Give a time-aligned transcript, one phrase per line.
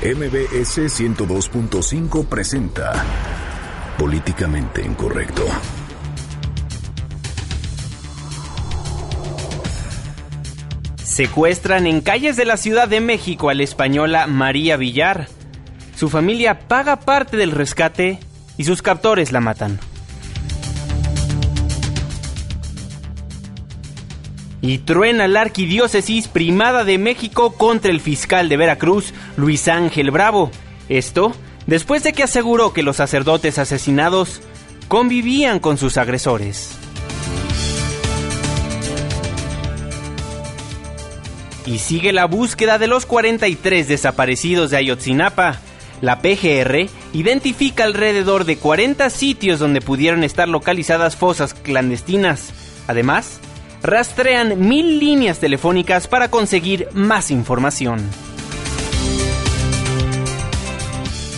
[0.00, 3.04] MBS 102.5 presenta
[3.98, 5.44] Políticamente Incorrecto.
[11.02, 15.26] Secuestran en calles de la Ciudad de México a la española María Villar.
[15.96, 18.20] Su familia paga parte del rescate
[18.56, 19.80] y sus captores la matan.
[24.60, 30.50] Y truena la arquidiócesis primada de México contra el fiscal de Veracruz, Luis Ángel Bravo.
[30.88, 31.32] Esto
[31.66, 34.40] después de que aseguró que los sacerdotes asesinados
[34.88, 36.72] convivían con sus agresores.
[41.66, 45.60] Y sigue la búsqueda de los 43 desaparecidos de Ayotzinapa.
[46.00, 52.54] La PGR identifica alrededor de 40 sitios donde pudieron estar localizadas fosas clandestinas.
[52.86, 53.40] Además,
[53.82, 58.00] rastrean mil líneas telefónicas para conseguir más información.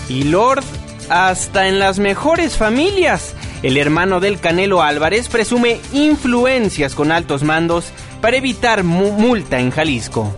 [0.09, 0.65] Y Lord,
[1.09, 7.93] hasta en las mejores familias, el hermano del Canelo Álvarez presume influencias con altos mandos
[8.21, 10.35] para evitar multa en Jalisco.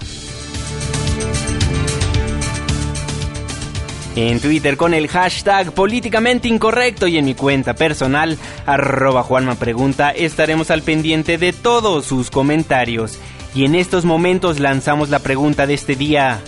[4.15, 10.11] En Twitter con el hashtag políticamente incorrecto y en mi cuenta personal, arroba Juanma Pregunta,
[10.11, 13.19] estaremos al pendiente de todos sus comentarios.
[13.55, 16.41] Y en estos momentos lanzamos la pregunta de este día.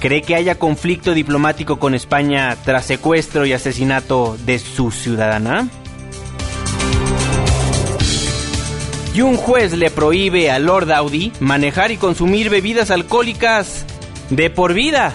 [0.00, 5.68] ¿Cree que haya conflicto diplomático con España tras secuestro y asesinato de su ciudadana?
[9.14, 13.86] Y un juez le prohíbe a Lord Audi manejar y consumir bebidas alcohólicas
[14.30, 15.14] de por vida.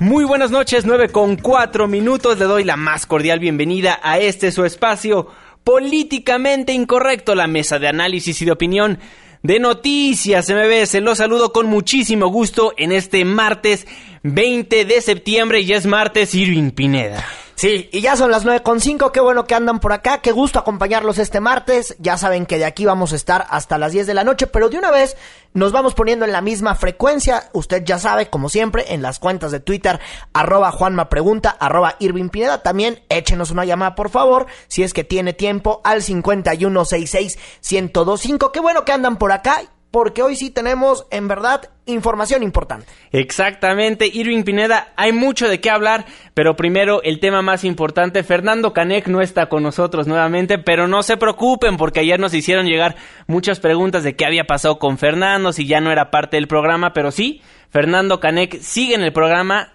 [0.00, 2.38] Muy buenas noches, 9 con 4 minutos.
[2.38, 5.28] Le doy la más cordial bienvenida a este su espacio
[5.62, 8.98] políticamente incorrecto, la mesa de análisis y de opinión
[9.42, 10.94] de Noticias MBS.
[11.02, 13.86] Los saludo con muchísimo gusto en este martes
[14.22, 17.22] 20 de septiembre y es martes Irving Pineda.
[17.60, 20.32] Sí, y ya son las nueve con cinco, qué bueno que andan por acá, qué
[20.32, 24.06] gusto acompañarlos este martes, ya saben que de aquí vamos a estar hasta las 10
[24.06, 25.18] de la noche, pero de una vez
[25.52, 29.52] nos vamos poniendo en la misma frecuencia, usted ya sabe, como siempre, en las cuentas
[29.52, 30.00] de Twitter,
[30.32, 35.04] arroba Juanma Pregunta, arroba Irving Pineda, también échenos una llamada por favor, si es que
[35.04, 41.26] tiene tiempo, al 5166-1025, qué bueno que andan por acá, porque hoy sí tenemos, en
[41.26, 42.86] verdad, información importante.
[43.10, 48.72] Exactamente, Irving Pineda, hay mucho de qué hablar, pero primero el tema más importante, Fernando
[48.72, 52.96] Canek no está con nosotros nuevamente, pero no se preocupen porque ayer nos hicieron llegar
[53.26, 56.92] muchas preguntas de qué había pasado con Fernando, si ya no era parte del programa,
[56.92, 59.72] pero sí, Fernando Canek sigue en el programa.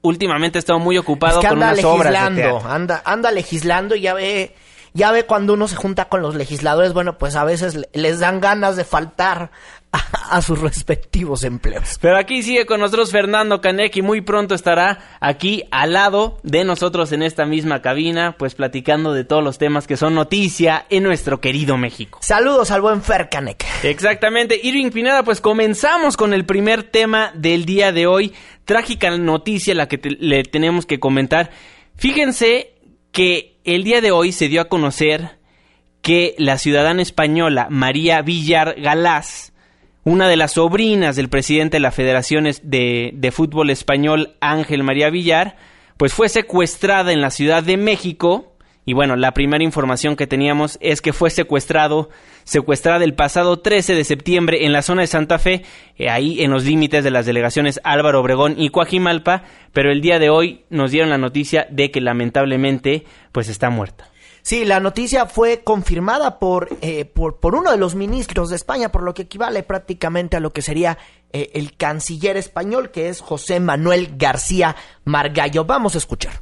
[0.00, 4.54] Últimamente ha estado muy ocupado con unas obras Anda, anda legislando y ya ve
[4.94, 8.40] ya ve cuando uno se junta con los legisladores, bueno, pues a veces les dan
[8.40, 9.50] ganas de faltar
[9.92, 11.98] a, sus respectivos empleos.
[12.00, 16.64] Pero aquí sigue con nosotros Fernando Canek y muy pronto estará aquí al lado de
[16.64, 21.04] nosotros en esta misma cabina, pues platicando de todos los temas que son noticia en
[21.04, 22.18] nuestro querido México.
[22.22, 23.64] Saludos al buen Fer Canek.
[23.82, 24.60] Exactamente.
[24.62, 28.34] Irving Pineda, pues comenzamos con el primer tema del día de hoy.
[28.64, 31.50] Trágica noticia la que le tenemos que comentar.
[31.96, 32.74] Fíjense
[33.10, 35.36] que el día de hoy se dio a conocer
[36.00, 39.52] que la ciudadana española María Villar Galás,
[40.04, 45.10] una de las sobrinas del presidente de la Federación de, de, Fútbol Español, Ángel María
[45.10, 45.56] Villar,
[45.98, 48.54] pues fue secuestrada en la Ciudad de México.
[48.86, 52.08] Y bueno, la primera información que teníamos es que fue secuestrado,
[52.48, 55.64] secuestrada el pasado 13 de septiembre en la zona de Santa Fe,
[55.96, 60.18] eh, ahí en los límites de las delegaciones Álvaro Obregón y Coajimalpa, pero el día
[60.18, 64.08] de hoy nos dieron la noticia de que lamentablemente pues está muerta.
[64.40, 68.90] Sí, la noticia fue confirmada por, eh, por, por, uno de los ministros de España,
[68.90, 70.96] por lo que equivale prácticamente a lo que sería
[71.34, 74.74] eh, el canciller español, que es José Manuel García
[75.04, 75.66] Margallo.
[75.66, 76.32] Vamos a escuchar.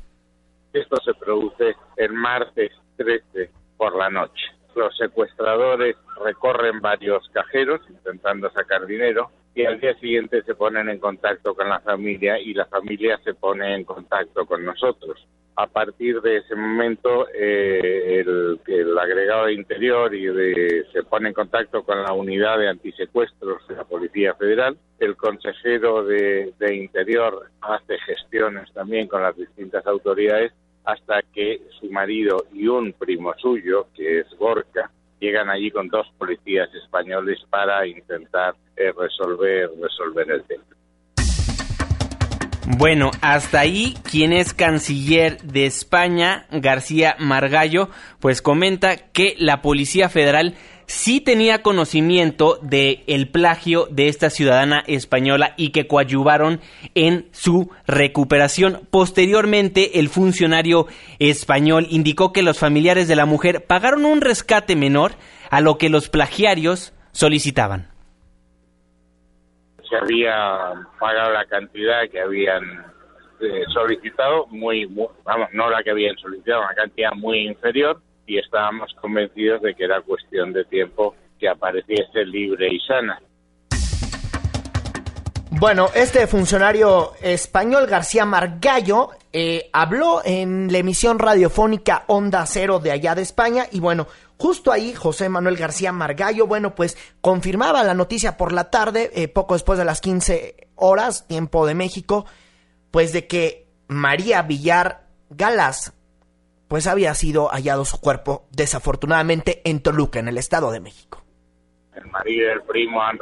[0.73, 4.56] Esto se produce el martes 13 por la noche.
[4.76, 10.99] Los secuestradores recorren varios cajeros intentando sacar dinero y al día siguiente se ponen en
[10.99, 15.26] contacto con la familia y la familia se pone en contacto con nosotros
[15.56, 21.29] a partir de ese momento eh, el, el, agregado de interior y de, se pone
[21.29, 24.76] en contacto con la unidad de antisecuestros de la Policía Federal.
[24.99, 30.52] El consejero de, de interior hace gestiones también con las distintas autoridades
[30.87, 34.91] hasta que su marido y un primo suyo, que es Gorka,
[35.21, 40.65] llegan allí con dos policías españoles para intentar eh, resolver resolver el tema.
[42.79, 47.89] Bueno, hasta ahí quien es canciller de España, García Margallo,
[48.21, 50.56] pues comenta que la Policía Federal
[50.87, 56.61] sí tenía conocimiento de el plagio de esta ciudadana española y que coadyuvaron
[56.94, 58.81] en su recuperación.
[58.91, 60.87] Posteriormente, el funcionario
[61.19, 65.12] español indicó que los familiares de la mujer pagaron un rescate menor
[65.50, 67.97] a lo que los plagiarios solicitaban
[69.89, 72.85] se había pagado la cantidad que habían
[73.41, 74.87] eh, solicitado, muy,
[75.25, 79.84] vamos, no la que habían solicitado, una cantidad muy inferior, y estábamos convencidos de que
[79.84, 83.20] era cuestión de tiempo que apareciese libre y sana.
[85.58, 92.90] Bueno, este funcionario español, García Margallo, eh, habló en la emisión radiofónica Onda Cero de
[92.90, 94.06] allá de España y bueno,
[94.38, 99.29] Justo ahí, José Manuel García Margallo, bueno, pues confirmaba la noticia por la tarde, eh,
[99.29, 102.26] poco después de las 15 horas, tiempo de México,
[102.90, 105.94] pues de que María Villar Galas,
[106.69, 111.23] pues había sido hallado su cuerpo, desafortunadamente, en Toluca, en el Estado de México.
[111.95, 113.19] El marido y el primo han,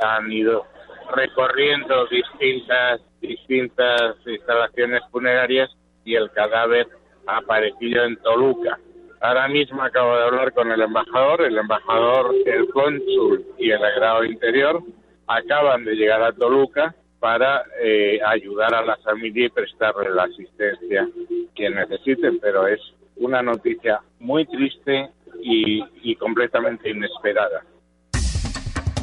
[0.00, 0.66] han ido
[1.14, 5.70] recorriendo distintas, distintas instalaciones funerarias
[6.04, 6.88] y el cadáver
[7.26, 8.78] ha aparecido en Toluca.
[9.20, 14.24] Ahora mismo acabo de hablar con el embajador, el embajador, el cónsul y el agrado
[14.24, 14.82] interior
[15.28, 21.08] acaban de llegar a Toluca para eh, ayudar a la familia y prestarle la asistencia
[21.54, 22.80] que necesiten, pero es
[23.14, 25.08] una noticia muy triste
[25.40, 27.62] y, y completamente inesperada.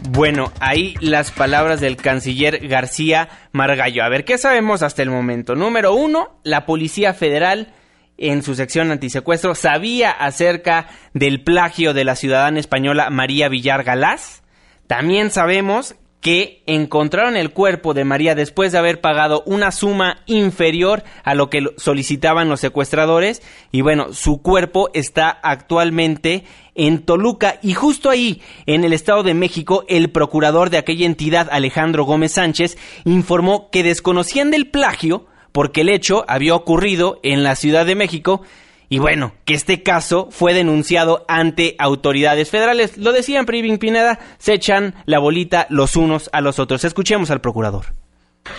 [0.10, 4.04] Bueno, ahí las palabras del canciller García Margallo.
[4.04, 5.56] A ver, ¿qué sabemos hasta el momento?
[5.56, 7.74] Número uno, la Policía Federal
[8.18, 14.44] en su sección antisecuestro sabía acerca del plagio de la ciudadana española María Villar Galás.
[14.88, 21.04] También sabemos que encontraron el cuerpo de María después de haber pagado una suma inferior
[21.24, 23.42] a lo que solicitaban los secuestradores.
[23.72, 26.44] Y bueno, su cuerpo está actualmente
[26.76, 27.60] en Toluca.
[27.62, 32.34] Y justo ahí, en el Estado de México, el procurador de aquella entidad, Alejandro Gómez
[32.34, 37.96] Sánchez, informó que desconocían del plagio, porque el hecho había ocurrido en la Ciudad de
[37.96, 38.42] México
[38.90, 42.98] y bueno, que este caso fue denunciado ante autoridades federales.
[42.98, 46.84] Lo decían Privin Pineda, se echan la bolita los unos a los otros.
[46.84, 47.94] Escuchemos al procurador.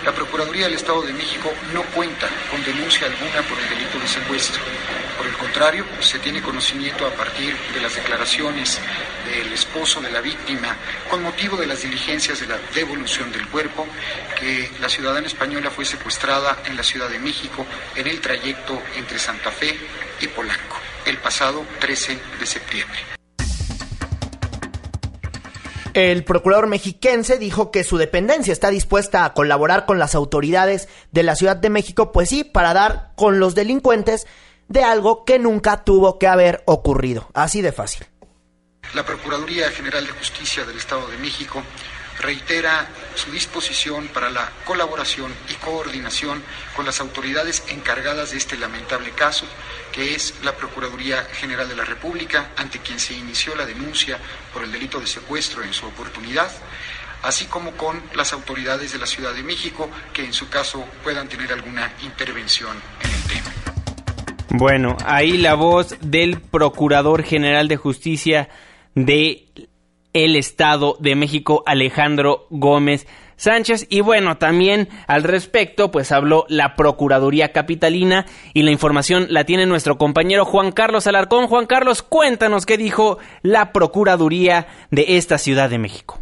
[0.05, 4.07] La Procuraduría del Estado de México no cuenta con denuncia alguna por el delito de
[4.07, 4.63] secuestro.
[5.51, 8.79] Contrario, se tiene conocimiento a partir de las declaraciones
[9.27, 10.77] del esposo de la víctima
[11.11, 13.85] con motivo de las diligencias de la devolución del cuerpo,
[14.39, 17.67] que la ciudadana española fue secuestrada en la Ciudad de México
[17.97, 19.77] en el trayecto entre Santa Fe
[20.21, 22.99] y Polanco el pasado 13 de septiembre.
[25.95, 31.25] El procurador mexiquense dijo que su dependencia está dispuesta a colaborar con las autoridades de
[31.25, 34.29] la Ciudad de México, pues sí, para dar con los delincuentes
[34.71, 37.29] de algo que nunca tuvo que haber ocurrido.
[37.35, 38.07] Así de fácil.
[38.95, 41.63] La Procuraduría General de Justicia del Estado de México
[42.21, 46.43] reitera su disposición para la colaboración y coordinación
[46.77, 49.45] con las autoridades encargadas de este lamentable caso,
[49.91, 54.19] que es la Procuraduría General de la República, ante quien se inició la denuncia
[54.53, 56.51] por el delito de secuestro en su oportunidad,
[57.23, 61.29] así como con las autoridades de la Ciudad de México, que en su caso puedan
[61.29, 63.60] tener alguna intervención en el tema.
[64.53, 68.49] Bueno, ahí la voz del Procurador General de Justicia
[68.97, 69.47] de
[70.13, 73.87] el Estado de México, Alejandro Gómez Sánchez.
[73.91, 79.67] Y bueno, también al respecto, pues habló la Procuraduría Capitalina y la información la tiene
[79.67, 81.47] nuestro compañero Juan Carlos Alarcón.
[81.47, 86.21] Juan Carlos, cuéntanos qué dijo la Procuraduría de esta Ciudad de México.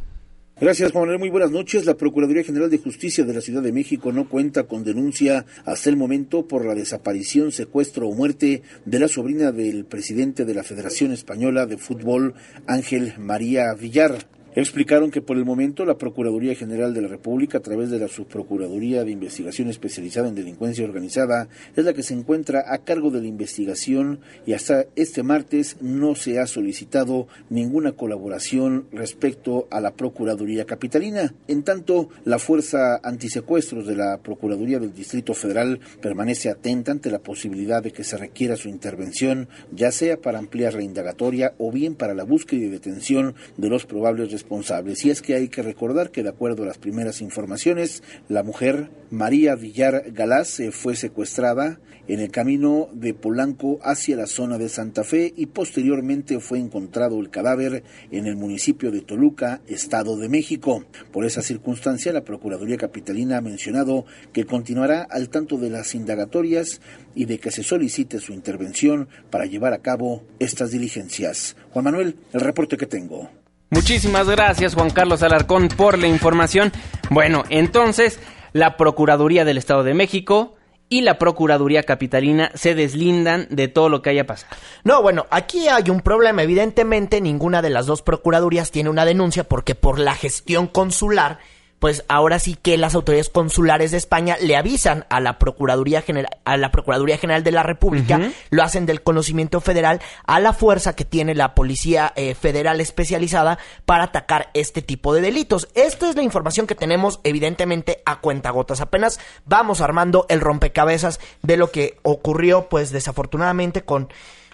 [0.60, 1.20] Gracias, Juan Manuel.
[1.20, 1.86] Muy buenas noches.
[1.86, 5.88] La Procuraduría General de Justicia de la Ciudad de México no cuenta con denuncia hasta
[5.88, 10.64] el momento por la desaparición, secuestro o muerte de la sobrina del presidente de la
[10.64, 12.34] Federación Española de Fútbol,
[12.66, 14.37] Ángel María Villar.
[14.58, 18.08] Explicaron que por el momento la Procuraduría General de la República, a través de la
[18.08, 21.46] Subprocuraduría de Investigación Especializada en Delincuencia Organizada,
[21.76, 26.16] es la que se encuentra a cargo de la investigación y hasta este martes no
[26.16, 31.32] se ha solicitado ninguna colaboración respecto a la Procuraduría Capitalina.
[31.46, 37.20] En tanto, la Fuerza Antisecuestros de la Procuraduría del Distrito Federal permanece atenta ante la
[37.20, 41.94] posibilidad de que se requiera su intervención, ya sea para ampliar la indagatoria o bien
[41.94, 44.47] para la búsqueda y detención de los probables responsables.
[44.50, 48.90] Y es que hay que recordar que de acuerdo a las primeras informaciones, la mujer
[49.10, 51.78] María Villar Galás fue secuestrada
[52.08, 57.20] en el camino de Polanco hacia la zona de Santa Fe y posteriormente fue encontrado
[57.20, 60.84] el cadáver en el municipio de Toluca, Estado de México.
[61.12, 66.80] Por esa circunstancia, la Procuraduría Capitalina ha mencionado que continuará al tanto de las indagatorias
[67.14, 71.56] y de que se solicite su intervención para llevar a cabo estas diligencias.
[71.70, 73.30] Juan Manuel, el reporte que tengo.
[73.70, 76.72] Muchísimas gracias Juan Carlos Alarcón por la información.
[77.10, 78.18] Bueno, entonces
[78.52, 80.56] la Procuraduría del Estado de México
[80.88, 84.56] y la Procuraduría Capitalina se deslindan de todo lo que haya pasado.
[84.84, 86.42] No, bueno, aquí hay un problema.
[86.42, 91.38] Evidentemente, ninguna de las dos Procuradurías tiene una denuncia porque por la gestión consular
[91.78, 96.30] pues ahora sí que las autoridades consulares de España le avisan a la Procuraduría General,
[96.44, 98.20] a la Procuraduría General de la República,
[98.50, 103.58] lo hacen del conocimiento federal a la fuerza que tiene la Policía eh, Federal especializada
[103.84, 105.68] para atacar este tipo de delitos.
[105.74, 108.80] Esta es la información que tenemos evidentemente a cuentagotas.
[108.80, 114.08] Apenas vamos armando el rompecabezas de lo que ocurrió pues desafortunadamente con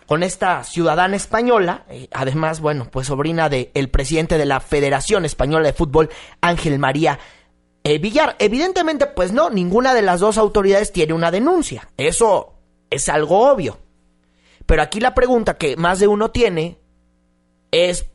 [0.06, 5.66] con esta ciudadana española, eh, además, bueno, pues sobrina del presidente de la Federación Española
[5.66, 7.18] de Fútbol, Ángel María
[7.84, 8.36] eh, Villar.
[8.38, 11.88] Evidentemente, pues no, ninguna de las dos autoridades tiene una denuncia.
[11.96, 12.54] Eso
[12.90, 13.78] es algo obvio.
[14.66, 16.78] Pero aquí la pregunta que más de uno tiene
[17.70, 18.06] es,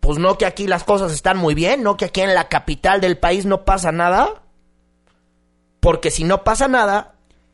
[0.00, 3.00] pues no que aquí las cosas están muy bien, no que aquí en la capital
[3.00, 4.42] del país no pasa nada.
[5.80, 7.11] Porque si no pasa nada,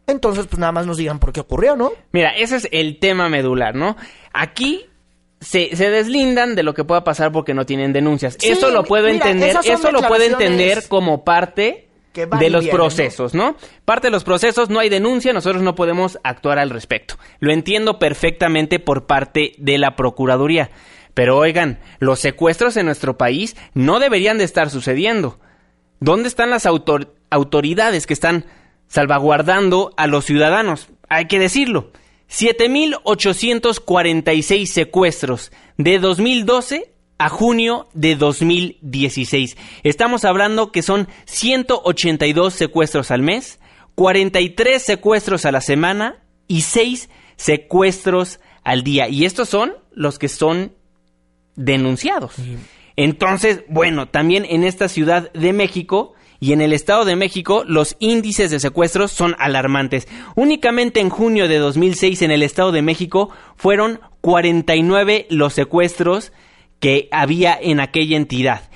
[0.08, 1.92] entonces pues nada más nos digan por qué ocurrió, ¿no?
[2.12, 3.96] Mira, ese es el tema medular, ¿no?
[4.32, 4.86] Aquí
[5.40, 8.36] se, se deslindan de lo que pueda pasar porque no tienen denuncias.
[8.42, 13.56] eso lo puedo entender, eso lo puedo entender como parte de los procesos, ¿no?
[13.84, 17.16] Parte de los procesos, no hay denuncia, nosotros no podemos actuar al respecto.
[17.38, 20.70] Lo entiendo perfectamente por parte de la Procuraduría.
[21.14, 25.38] Pero oigan, los secuestros en nuestro país no deberían de estar sucediendo.
[26.00, 28.44] ¿Dónde están las autoridades que están
[28.88, 30.88] salvaguardando a los ciudadanos.
[31.09, 31.90] Hay que decirlo.
[32.30, 39.57] 7.846 secuestros de 2012 a junio de 2016.
[39.83, 43.59] Estamos hablando que son 182 secuestros al mes,
[43.95, 49.09] 43 secuestros a la semana y 6 secuestros al día.
[49.09, 50.73] Y estos son los que son
[51.57, 52.35] denunciados.
[52.97, 57.97] Entonces, bueno, también en esta Ciudad de México y en el Estado de México los
[57.99, 60.09] índices de secuestros son alarmantes.
[60.37, 66.33] Únicamente en junio de 2006 en el Estado de México fueron 49 los secuestros
[66.80, 68.71] que había en aquella entidad.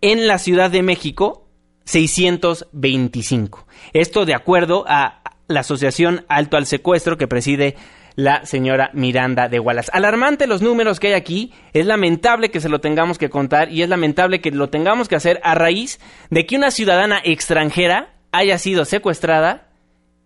[0.00, 1.48] En la Ciudad de México,
[1.84, 3.66] 625.
[3.92, 7.74] Esto de acuerdo a la Asociación Alto al Secuestro que preside
[8.18, 9.92] la señora Miranda de Wallace.
[9.94, 13.84] Alarmante los números que hay aquí, es lamentable que se lo tengamos que contar y
[13.84, 18.58] es lamentable que lo tengamos que hacer a raíz de que una ciudadana extranjera haya
[18.58, 19.68] sido secuestrada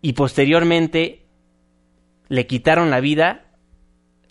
[0.00, 1.26] y posteriormente
[2.28, 3.44] le quitaron la vida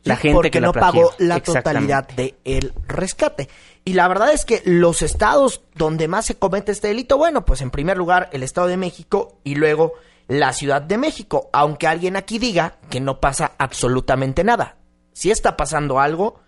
[0.02, 3.48] la gente porque que no pagó la totalidad del rescate.
[3.86, 7.62] Y la verdad es que los estados donde más se comete este delito, bueno, pues
[7.62, 9.94] en primer lugar el Estado de México y luego
[10.40, 14.78] la Ciudad de México, aunque alguien aquí diga que no pasa absolutamente nada.
[15.14, 16.40] Si está pasando algo,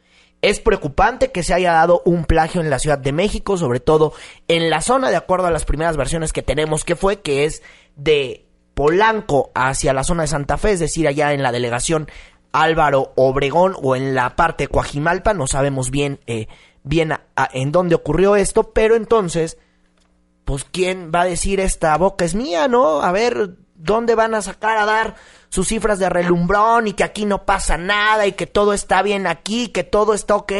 [0.41, 4.13] es preocupante que se haya dado un plagio en la Ciudad de México, sobre todo
[4.47, 7.61] en la zona, de acuerdo a las primeras versiones que tenemos que fue, que es
[7.95, 12.09] de Polanco hacia la zona de Santa Fe, es decir, allá en la delegación
[12.53, 16.47] Álvaro Obregón o en la parte de Coajimalpa, no sabemos bien, eh,
[16.83, 17.13] bien
[17.53, 19.57] en dónde ocurrió esto, pero entonces,
[20.45, 23.01] pues quién va a decir esta boca es mía, ¿no?
[23.01, 25.15] A ver, ¿Dónde van a sacar a dar
[25.49, 29.27] sus cifras de relumbrón y que aquí no pasa nada y que todo está bien
[29.27, 30.53] aquí, que todo está ok?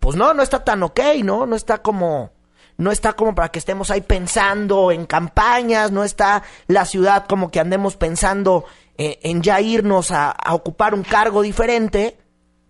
[0.00, 1.46] Pues no, no está tan ok, ¿no?
[1.46, 2.32] No está como
[2.76, 7.52] no está como para que estemos ahí pensando en campañas, no está la ciudad como
[7.52, 8.64] que andemos pensando
[8.98, 12.18] eh, en ya irnos a, ocupar un cargo diferente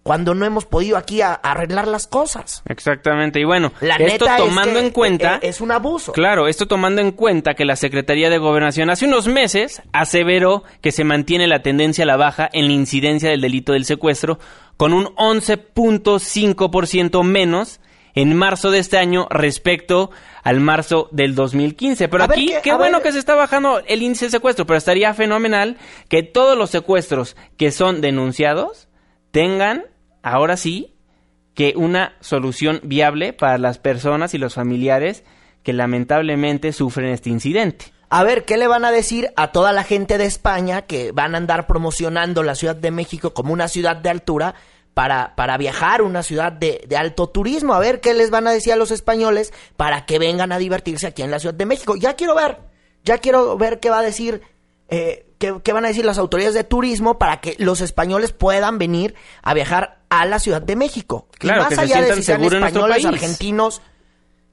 [0.02, 2.62] cuando no hemos podido aquí arreglar las cosas.
[2.66, 5.38] Exactamente, y bueno, esto tomando en cuenta...
[5.42, 6.12] E, es un abuso.
[6.12, 10.90] Claro, esto tomando en cuenta que la Secretaría de Gobernación hace unos meses aseveró que
[10.92, 14.38] se mantiene la tendencia a la baja en la incidencia del delito del secuestro
[14.78, 17.80] con un 11.5% menos
[18.14, 20.10] en marzo de este año respecto
[20.42, 22.08] al marzo del 2015.
[22.08, 23.06] Pero A aquí, que- qué a bueno ver.
[23.06, 25.76] que se está bajando el índice de secuestro, pero estaría fenomenal
[26.08, 28.88] que todos los secuestros que son denunciados
[29.30, 29.84] tengan,
[30.22, 30.94] ahora sí,
[31.54, 35.24] que una solución viable para las personas y los familiares
[35.62, 37.92] que lamentablemente sufren este incidente.
[38.08, 41.34] A ver, ¿qué le van a decir a toda la gente de España que van
[41.34, 44.54] a andar promocionando la Ciudad de México como una ciudad de altura
[44.94, 47.72] para, para viajar, una ciudad de, de alto turismo?
[47.72, 51.06] A ver, ¿qué les van a decir a los españoles para que vengan a divertirse
[51.06, 51.94] aquí en la Ciudad de México?
[51.94, 52.58] Ya quiero ver,
[53.04, 54.42] ya quiero ver qué va a decir,
[54.88, 58.78] eh, qué, qué van a decir las autoridades de turismo para que los españoles puedan
[58.78, 61.26] venir a viajar a la Ciudad de México.
[61.36, 63.82] Y Claro, más que se allá de si sean españoles, argentinos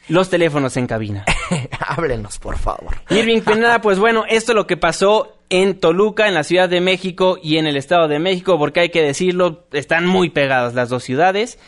[0.09, 1.25] Los teléfonos en cabina.
[1.81, 2.97] Háblenos, por favor.
[3.11, 6.81] Irving Pineda, pues bueno, esto es lo que pasó en Toluca, en la Ciudad de
[6.81, 10.89] México y en el Estado de México, porque hay que decirlo, están muy pegadas las
[10.89, 11.59] dos ciudades.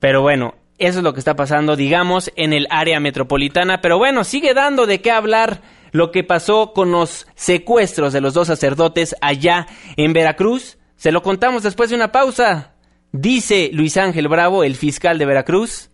[0.00, 3.80] Pero bueno, eso es lo que está pasando, digamos, en el área metropolitana.
[3.80, 8.34] Pero bueno, sigue dando de qué hablar lo que pasó con los secuestros de los
[8.34, 10.78] dos sacerdotes allá en Veracruz.
[10.96, 12.74] Se lo contamos después de una pausa.
[13.12, 15.90] Dice Luis Ángel Bravo, el fiscal de Veracruz,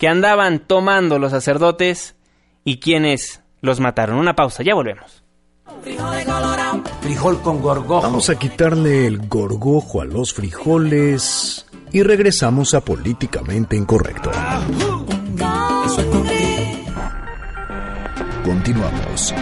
[0.00, 2.16] que andaban tomando los sacerdotes
[2.64, 4.16] y quienes los mataron.
[4.16, 5.22] Una pausa, ya volvemos.
[7.02, 8.00] Frijol con gorgojo.
[8.00, 14.30] Vamos a quitarle el gorgojo a los frijoles y regresamos a Políticamente Incorrecto.
[18.42, 19.34] Continuamos.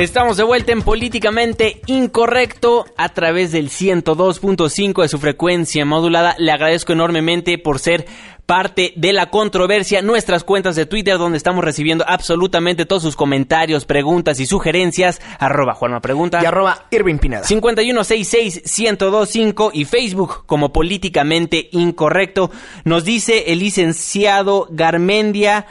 [0.00, 6.34] Estamos de vuelta en Políticamente Incorrecto a través del 102.5 de su frecuencia modulada.
[6.38, 8.06] Le agradezco enormemente por ser
[8.46, 10.00] parte de la controversia.
[10.00, 15.20] Nuestras cuentas de Twitter donde estamos recibiendo absolutamente todos sus comentarios, preguntas y sugerencias.
[15.38, 16.40] Arroba Juanma Pregunta.
[16.42, 17.42] Y arroba Irving Pineda.
[17.42, 22.50] 5166-1025 y Facebook como Políticamente Incorrecto.
[22.84, 25.66] Nos dice el licenciado Garmendia.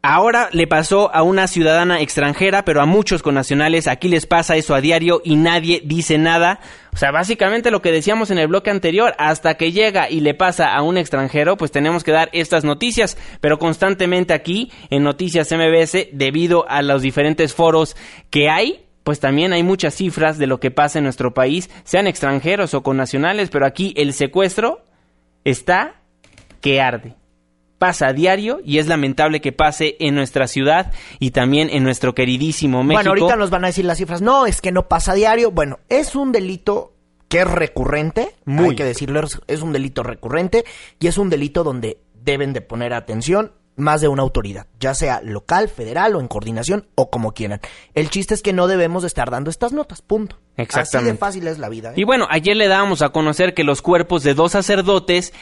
[0.00, 3.88] Ahora le pasó a una ciudadana extranjera, pero a muchos connacionales.
[3.88, 6.60] Aquí les pasa eso a diario y nadie dice nada.
[6.92, 10.34] O sea, básicamente lo que decíamos en el bloque anterior, hasta que llega y le
[10.34, 15.50] pasa a un extranjero, pues tenemos que dar estas noticias, pero constantemente aquí en Noticias
[15.50, 17.96] MBS, debido a los diferentes foros
[18.30, 22.06] que hay, pues también hay muchas cifras de lo que pasa en nuestro país, sean
[22.06, 24.84] extranjeros o connacionales, pero aquí el secuestro
[25.44, 25.96] está
[26.60, 27.17] que arde
[27.78, 32.14] pasa a diario y es lamentable que pase en nuestra ciudad y también en nuestro
[32.14, 32.98] queridísimo México.
[33.10, 34.20] Bueno, ahorita nos van a decir las cifras.
[34.20, 35.50] No, es que no pasa a diario.
[35.52, 36.92] Bueno, es un delito
[37.28, 38.34] que es recurrente.
[38.44, 38.70] Muy.
[38.70, 40.64] Hay que decirlo, es- un delito recurrente
[40.98, 45.20] y es un delito donde deben de poner atención más de una autoridad, ya sea
[45.22, 47.60] local, federal o en coordinación o como quieran.
[47.94, 50.34] El chiste es que no debemos de estar dando estas notas, punto.
[50.56, 51.12] Así Exactamente.
[51.12, 51.90] de fácil es la vida.
[51.90, 51.94] ¿eh?
[51.94, 55.32] Y bueno, ayer le dábamos a conocer que los cuerpos de dos sacerdotes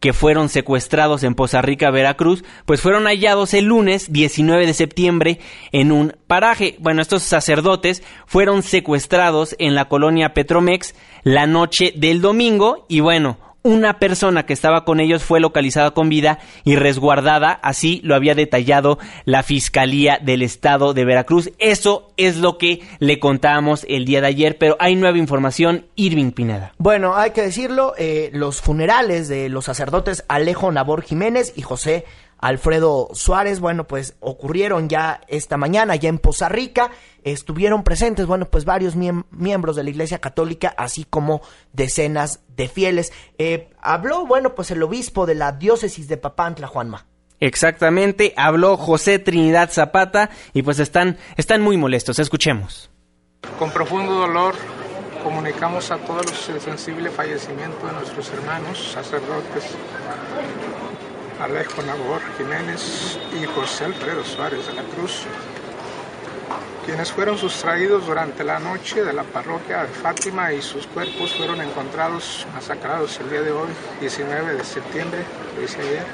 [0.00, 5.38] que fueron secuestrados en Poza Rica, Veracruz, pues fueron hallados el lunes 19 de septiembre
[5.72, 6.76] en un paraje.
[6.80, 13.38] Bueno, estos sacerdotes fueron secuestrados en la colonia Petromex la noche del domingo y bueno,
[13.62, 18.34] una persona que estaba con ellos fue localizada con vida y resguardada, así lo había
[18.34, 21.50] detallado la Fiscalía del Estado de Veracruz.
[21.58, 26.30] Eso es lo que le contábamos el día de ayer, pero hay nueva información, Irving
[26.32, 26.72] Pineda.
[26.78, 32.04] Bueno, hay que decirlo, eh, los funerales de los sacerdotes Alejo Nabor Jiménez y José
[32.40, 36.90] Alfredo Suárez, bueno, pues ocurrieron ya esta mañana, ya en Poza Rica,
[37.22, 42.68] estuvieron presentes, bueno, pues varios miem- miembros de la Iglesia Católica, así como decenas de
[42.68, 43.12] fieles.
[43.38, 47.06] Eh, habló, bueno, pues el obispo de la diócesis de Papantla, Juanma.
[47.40, 52.90] Exactamente, habló José Trinidad Zapata y pues están, están muy molestos, escuchemos.
[53.58, 54.54] Con profundo dolor
[55.22, 59.64] comunicamos a todos el sensible fallecimiento de nuestros hermanos sacerdotes
[61.40, 65.22] Alejo Nabor Jiménez y José Alfredo Suárez de la Cruz,
[66.84, 71.62] quienes fueron sustraídos durante la noche de la parroquia de Fátima y sus cuerpos fueron
[71.62, 75.20] encontrados masacrados el día de hoy, 19 de septiembre,
[75.54, 76.04] lo dice ayer,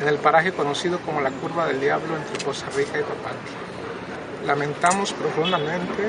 [0.00, 4.46] en el paraje conocido como la Curva del Diablo entre Costa Rica y Papantla.
[4.46, 6.04] Lamentamos profundamente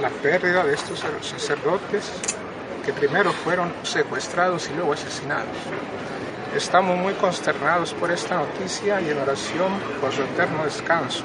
[0.00, 2.12] la pérdida de estos sacerdotes
[2.86, 5.56] que primero fueron secuestrados y luego asesinados.
[6.54, 11.24] Estamos muy consternados por esta noticia y en oración por su eterno descanso.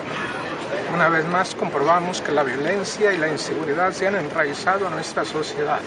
[0.92, 5.24] Una vez más comprobamos que la violencia y la inseguridad se han enraizado a nuestra
[5.26, 5.82] sociedad.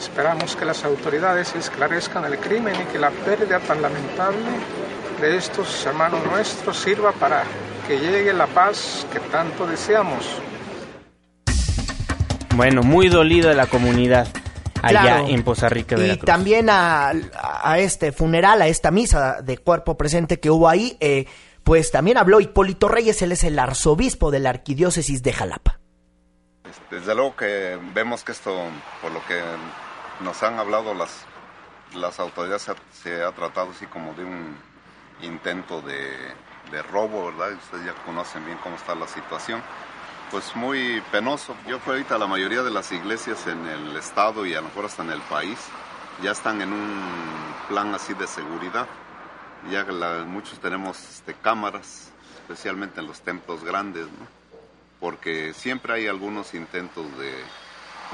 [0.00, 4.50] Esperamos que las autoridades esclarezcan el crimen y que la pérdida tan lamentable
[5.20, 7.44] de estos hermanos nuestros sirva para
[7.86, 10.26] que llegue la paz que tanto deseamos.
[12.56, 14.26] Bueno, muy dolida la comunidad
[14.86, 17.12] allá en Poza Rica, Y también a,
[17.78, 21.26] este funeral, a esta misa de cuerpo presente que hubo ahí, eh,
[21.64, 25.80] pues también habló Hipólito Reyes, él es el arzobispo de la arquidiócesis de Jalapa.
[26.90, 28.54] Desde luego que vemos que esto,
[29.02, 29.40] por lo que
[30.20, 31.24] nos han hablado las,
[31.94, 34.56] las autoridades, se ha, tratado así como de un
[35.22, 36.10] intento de,
[36.70, 37.52] de robo, ¿verdad?
[37.54, 39.62] Ustedes ya conocen bien cómo está la situación
[40.30, 41.54] pues muy penoso.
[41.66, 44.86] Yo fui ahorita la mayoría de las iglesias en el estado y a lo mejor
[44.86, 45.58] hasta en el país
[46.22, 47.02] ya están en un
[47.68, 48.86] plan así de seguridad.
[49.70, 49.84] Ya
[50.26, 52.10] muchos tenemos este, cámaras,
[52.42, 54.26] especialmente en los templos grandes, ¿no?
[55.00, 57.32] porque siempre hay algunos intentos de,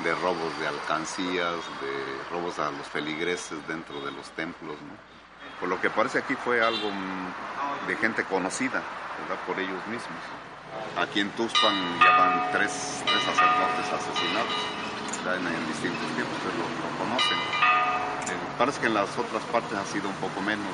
[0.03, 4.77] de robos de alcancías, de robos a los feligreses dentro de los templos.
[4.81, 5.12] ¿no?
[5.61, 8.83] Por lo que parece aquí fue algo mm, de gente conocida,
[9.20, 9.44] ¿verdad?
[9.46, 10.52] Por ellos mismos.
[10.97, 14.83] Aquí en Tuxpan ya van tres, sacerdotes asesinados
[15.31, 17.39] en, distintos tiempos, ustedes lo, conocen.
[17.39, 20.67] Eh, parece que en las otras partes ha sido un poco menos,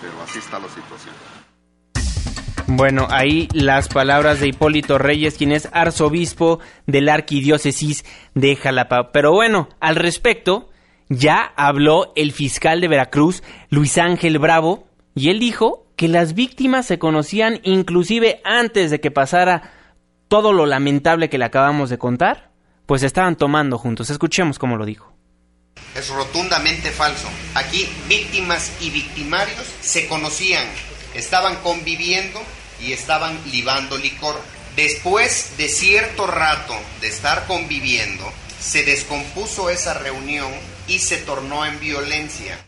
[0.00, 1.14] pero así está la situación.
[2.66, 9.12] Bueno, ahí las palabras de Hipólito Reyes, quien es arzobispo de la arquidiócesis de Jalapa.
[9.12, 10.70] Pero bueno, al respecto,
[11.10, 16.86] ya habló el fiscal de Veracruz, Luis Ángel Bravo, y él dijo que las víctimas
[16.86, 19.72] se conocían inclusive antes de que pasara
[20.28, 22.50] todo lo lamentable que le acabamos de contar,
[22.86, 24.10] pues estaban tomando juntos.
[24.10, 25.12] Escuchemos cómo lo dijo.
[25.94, 27.28] Es rotundamente falso.
[27.54, 30.66] Aquí víctimas y victimarios se conocían,
[31.14, 32.40] estaban conviviendo
[32.80, 34.40] y estaban libando licor.
[34.76, 38.24] Después de cierto rato de estar conviviendo,
[38.58, 40.50] se descompuso esa reunión
[40.88, 42.58] y se tornó en violencia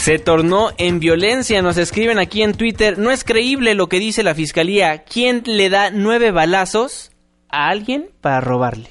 [0.00, 1.60] se tornó en violencia.
[1.60, 5.04] Nos escriben aquí en Twitter, no es creíble lo que dice la fiscalía.
[5.04, 7.12] ¿Quién le da nueve balazos
[7.50, 8.88] a alguien para robarles?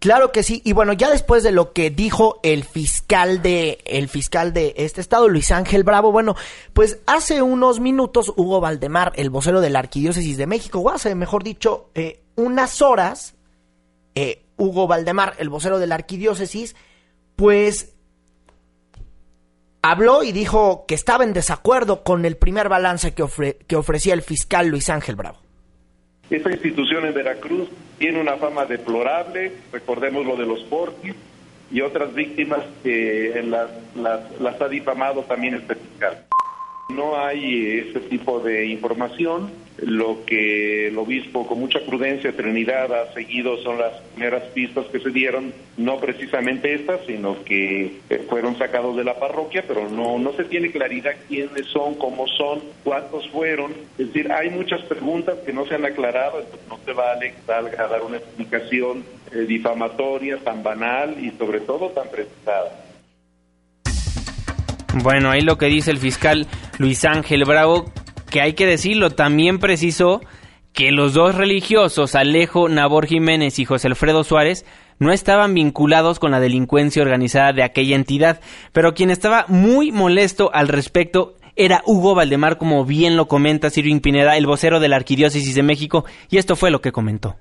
[0.00, 4.08] Claro que sí, y bueno, ya después de lo que dijo el fiscal de el
[4.08, 6.34] fiscal de este estado, Luis Ángel Bravo, bueno,
[6.72, 11.14] pues hace unos minutos Hugo Valdemar, el vocero de la Arquidiócesis de México, o hace,
[11.14, 13.36] mejor dicho, eh, unas horas,
[14.16, 16.74] eh, Hugo Valdemar, el vocero de la Arquidiócesis,
[17.36, 17.92] pues
[19.82, 24.22] habló y dijo que estaba en desacuerdo con el primer balance que, que ofrecía el
[24.22, 25.38] fiscal Luis Ángel Bravo.
[26.30, 27.68] Esta institución en Veracruz
[27.98, 31.14] tiene una fama deplorable, recordemos lo de los portis
[31.70, 36.24] y otras víctimas que las, las, las ha difamado también este fiscal.
[36.94, 39.50] No hay ese tipo de información.
[39.78, 45.00] Lo que el obispo con mucha prudencia Trinidad ha seguido son las primeras pistas que
[45.00, 50.18] se dieron, no precisamente estas, sino que eh, fueron sacados de la parroquia, pero no,
[50.18, 53.72] no se tiene claridad quiénes son, cómo son, cuántos fueron.
[53.98, 57.88] Es decir, hay muchas preguntas que no se han aclarado, no se vale salga a
[57.88, 62.81] dar una explicación eh, difamatoria tan banal y sobre todo tan precisada.
[64.94, 66.46] Bueno, ahí lo que dice el fiscal
[66.78, 67.90] Luis Ángel Bravo,
[68.30, 70.20] que hay que decirlo, también precisó
[70.74, 74.66] que los dos religiosos, Alejo Nabor Jiménez y José Alfredo Suárez,
[74.98, 78.40] no estaban vinculados con la delincuencia organizada de aquella entidad,
[78.72, 84.00] pero quien estaba muy molesto al respecto era Hugo Valdemar, como bien lo comenta Sirvin
[84.00, 87.36] Pineda, el vocero de la Arquidiócesis de México, y esto fue lo que comentó.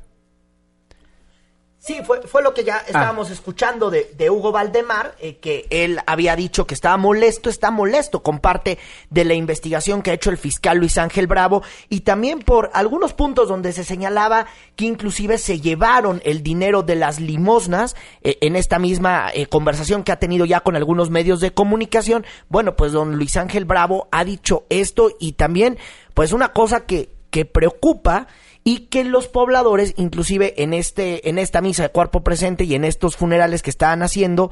[1.84, 3.34] Sí, fue, fue lo que ya estábamos ah.
[3.34, 8.22] escuchando de, de, Hugo Valdemar, eh, que él había dicho que estaba molesto, está molesto
[8.22, 8.78] con parte
[9.10, 13.14] de la investigación que ha hecho el fiscal Luis Ángel Bravo y también por algunos
[13.14, 18.56] puntos donde se señalaba que inclusive se llevaron el dinero de las limosnas eh, en
[18.56, 22.28] esta misma eh, conversación que ha tenido ya con algunos medios de comunicación.
[22.48, 25.80] Bueno, pues don Luis Ángel Bravo ha dicho esto y también
[26.14, 28.28] pues una cosa que, que preocupa
[28.64, 32.84] y que los pobladores, inclusive en este, en esta misa de cuerpo presente y en
[32.84, 34.52] estos funerales que estaban haciendo,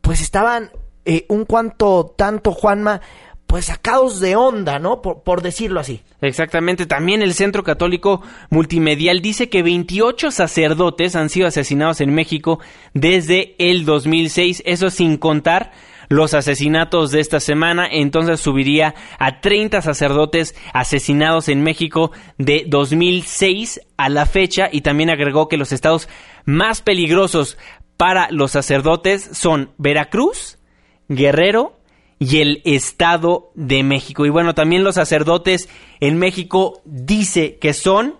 [0.00, 0.70] pues estaban
[1.04, 3.00] eh, un cuanto tanto, Juanma,
[3.46, 5.02] pues sacados de onda, ¿no?
[5.02, 6.02] Por, por, decirlo así.
[6.20, 6.86] Exactamente.
[6.86, 12.60] También el Centro Católico Multimedial dice que 28 sacerdotes han sido asesinados en México
[12.94, 14.62] desde el 2006.
[14.64, 15.72] Eso sin contar
[16.10, 17.88] los asesinatos de esta semana.
[17.90, 24.68] Entonces subiría a 30 sacerdotes asesinados en México de 2006 a la fecha.
[24.70, 26.08] Y también agregó que los estados
[26.44, 27.56] más peligrosos
[27.96, 30.58] para los sacerdotes son Veracruz,
[31.08, 31.80] Guerrero,
[32.22, 34.26] y el Estado de México.
[34.26, 35.70] Y bueno, también los sacerdotes
[36.00, 38.16] en México dice que son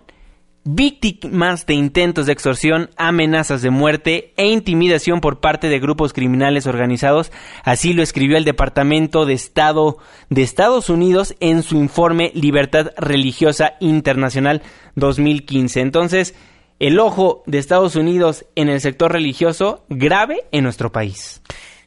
[0.63, 6.67] víctimas de intentos de extorsión, amenazas de muerte e intimidación por parte de grupos criminales
[6.67, 7.31] organizados.
[7.63, 9.97] Así lo escribió el Departamento de Estado
[10.29, 14.61] de Estados Unidos en su informe Libertad Religiosa Internacional
[14.95, 15.81] 2015.
[15.81, 16.35] Entonces,
[16.79, 21.41] el ojo de Estados Unidos en el sector religioso grave en nuestro país.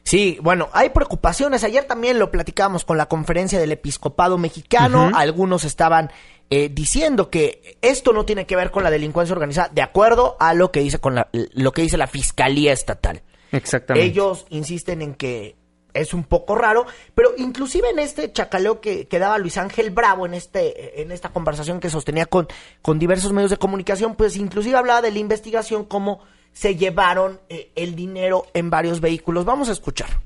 [0.05, 1.63] Sí, bueno, hay preocupaciones.
[1.63, 5.09] Ayer también lo platicamos con la conferencia del episcopado mexicano.
[5.15, 6.11] Algunos estaban
[6.49, 10.53] eh, diciendo que esto no tiene que ver con la delincuencia organizada, de acuerdo a
[10.53, 13.21] lo que dice con la, lo que dice la fiscalía estatal.
[13.51, 14.07] Exactamente.
[14.07, 15.55] Ellos insisten en que
[15.93, 20.25] es un poco raro, pero inclusive en este chacaleo que, que, daba Luis Ángel Bravo
[20.25, 22.47] en este en esta conversación que sostenía con,
[22.81, 26.19] con diversos medios de comunicación, pues inclusive hablaba de la investigación como
[26.51, 29.45] se llevaron eh, el dinero en varios vehículos.
[29.45, 30.21] Vamos a escuchar.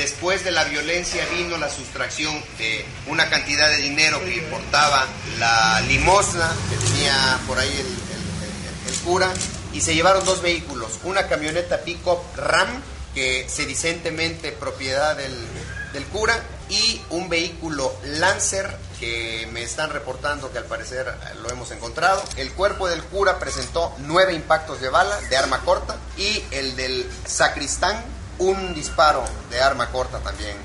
[0.00, 5.06] Después de la violencia vino la sustracción de una cantidad de dinero que importaba
[5.38, 9.30] la limosna que tenía por ahí el, cura
[9.74, 12.80] y se llevaron dos vehículos, una camioneta pick-up Ram
[13.14, 20.56] que se decentemente propiedad del cura y un vehículo Lancer que me están reportando que
[20.56, 22.24] al parecer lo hemos encontrado.
[22.36, 27.06] El cuerpo del cura presentó nueve impactos de bala de arma corta y el del
[27.26, 28.02] sacristán
[28.40, 30.56] un disparo de arma corta también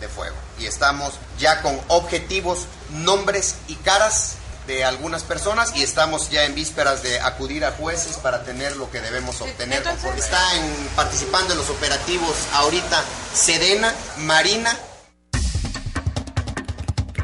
[0.00, 0.36] de fuego.
[0.58, 6.54] Y estamos ya con objetivos, nombres y caras de algunas personas y estamos ya en
[6.54, 9.82] vísperas de acudir a jueces para tener lo que debemos obtener.
[10.16, 10.38] Está
[10.94, 14.76] participando en los operativos ahorita Sedena, Marina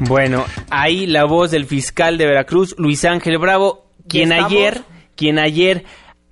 [0.01, 4.83] bueno, ahí la voz del fiscal de Veracruz, Luis Ángel Bravo, quien ayer,
[5.15, 5.85] quien ayer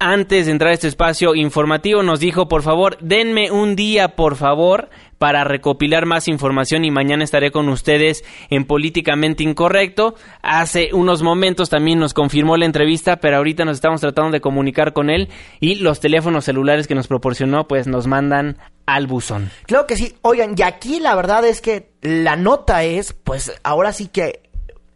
[0.06, 4.36] antes de entrar a este espacio informativo nos dijo, por favor, denme un día, por
[4.36, 10.14] favor, para recopilar más información y mañana estaré con ustedes en Políticamente Incorrecto.
[10.44, 14.94] Hace unos momentos también nos confirmó la entrevista, pero ahorita nos estamos tratando de comunicar
[14.94, 19.50] con él y los teléfonos celulares que nos proporcionó pues nos mandan al buzón.
[19.66, 20.14] Claro que sí.
[20.22, 24.44] Oigan, y aquí la verdad es que la nota es, pues ahora sí que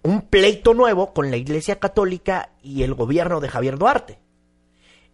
[0.04, 4.20] un pleito nuevo con la Iglesia Católica y el gobierno de Javier Duarte.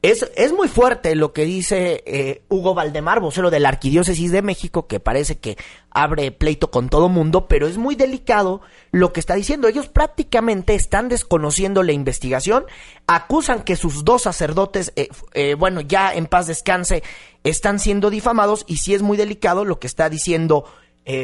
[0.06, 4.86] Es, muy fuerte lo que dice eh, Hugo Valdemar, vocero de la Arquidiócesis de México,
[4.86, 5.58] que parece que
[5.90, 9.68] abre pleito con todo mundo, pero es muy delicado lo que está diciendo.
[9.68, 12.66] Ellos prácticamente están desconociendo la investigación,
[13.08, 17.02] acusan que sus dos sacerdotes, eh, eh, bueno, ya en paz descanse,
[17.44, 20.66] están siendo difamados y sí es muy delicado lo que está diciendo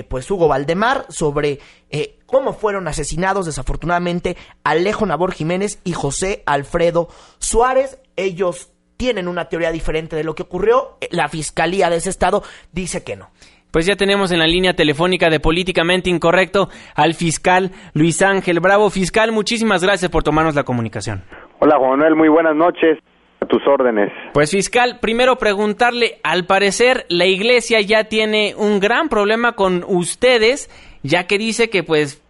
[0.10, 1.60] pues Hugo Valdemar sobre
[2.28, 7.98] cómo fueron asesinados desafortunadamente Alejo Nabor Jiménez y José Alfredo Suárez.
[8.16, 10.98] Ellos tienen una teoría diferente de lo que ocurrió.
[11.10, 13.30] La fiscalía de ese estado dice que no.
[13.72, 18.90] Pues ya tenemos en la línea telefónica de Políticamente Incorrecto al fiscal Luis Ángel Bravo.
[18.90, 21.24] Fiscal, muchísimas gracias por tomarnos la comunicación.
[21.60, 23.00] Hola, Juan Manuel, muy buenas noches.
[23.40, 24.12] A tus órdenes.
[24.34, 30.70] Pues fiscal, primero preguntarle, al parecer la iglesia ya tiene un gran problema con ustedes,
[31.02, 32.22] ya que dice que pues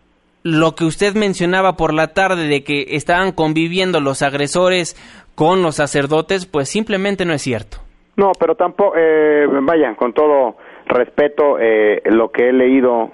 [0.43, 4.95] lo que usted mencionaba por la tarde de que estaban conviviendo los agresores
[5.35, 7.77] con los sacerdotes, pues simplemente no es cierto.
[8.17, 13.11] No, pero tampoco, eh, vayan, con todo respeto, eh, lo que he leído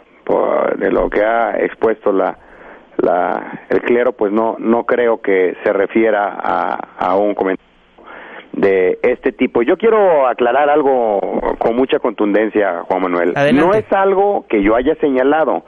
[0.78, 2.38] de lo que ha expuesto la,
[2.98, 7.67] la, el clero, pues no, no creo que se refiera a, a un comentario
[8.58, 9.62] de este tipo.
[9.62, 11.20] Yo quiero aclarar algo
[11.60, 13.34] con mucha contundencia, Juan Manuel.
[13.54, 15.64] No es algo que yo haya señalado.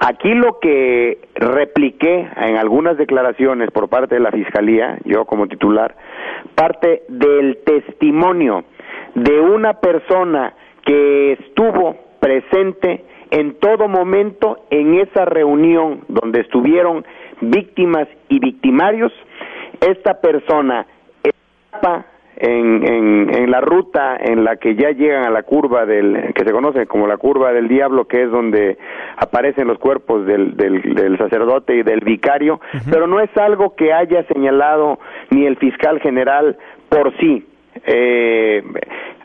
[0.00, 5.94] Aquí lo que repliqué en algunas declaraciones por parte de la Fiscalía, yo como titular,
[6.54, 8.64] parte del testimonio
[9.14, 17.04] de una persona que estuvo presente en todo momento en esa reunión donde estuvieron
[17.40, 19.12] víctimas y victimarios.
[19.80, 20.86] Esta persona
[22.36, 26.44] en, en, en, la ruta en la que ya llegan a la curva del que
[26.44, 28.78] se conoce como la curva del diablo que es donde
[29.16, 34.24] aparecen los cuerpos del, del, sacerdote y del vicario pero no es algo que haya
[34.24, 34.98] señalado
[35.30, 36.56] ni el fiscal general
[36.88, 37.46] por sí.
[37.86, 38.62] Eh,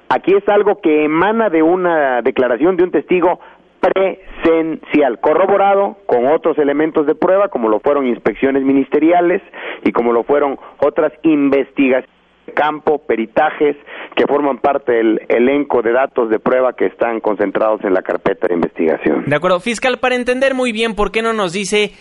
[0.10, 3.40] aquí es algo que emana de una declaración de un testigo
[3.80, 9.42] presencial, corroborado con otros elementos de prueba, como lo fueron inspecciones ministeriales
[9.84, 12.17] y como lo fueron otras investigaciones
[12.54, 13.76] campo, peritajes,
[14.16, 18.48] que forman parte del elenco de datos de prueba que están concentrados en la carpeta
[18.48, 19.26] de investigación.
[19.26, 21.92] De acuerdo, fiscal, para entender muy bien por qué no nos dice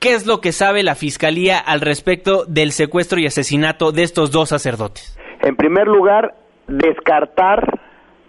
[0.00, 4.32] qué es lo que sabe la fiscalía al respecto del secuestro y asesinato de estos
[4.32, 5.16] dos sacerdotes.
[5.42, 6.34] En primer lugar,
[6.66, 7.80] descartar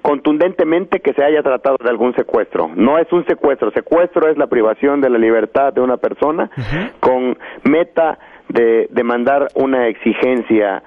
[0.04, 2.70] contundentemente que se haya tratado de algún secuestro.
[2.76, 6.52] No es un secuestro, secuestro es la privación de la libertad de una persona
[7.00, 10.84] con meta de demandar una exigencia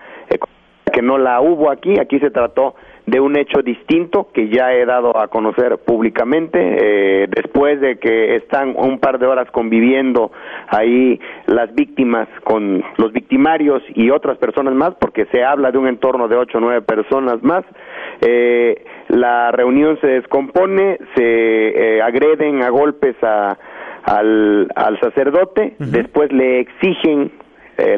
[0.93, 2.75] que no la hubo aquí, aquí se trató
[3.07, 8.37] de un hecho distinto que ya he dado a conocer públicamente eh, después de que
[8.37, 10.33] están un par de horas conviviendo
[10.69, 15.87] ahí las víctimas con los victimarios y otras personas más porque se habla de un
[15.87, 17.65] entorno de ocho o nueve personas más.
[18.23, 23.57] Eh, la reunión se descompone se eh, agreden a golpes a,
[24.03, 27.33] al, al sacerdote después le exigen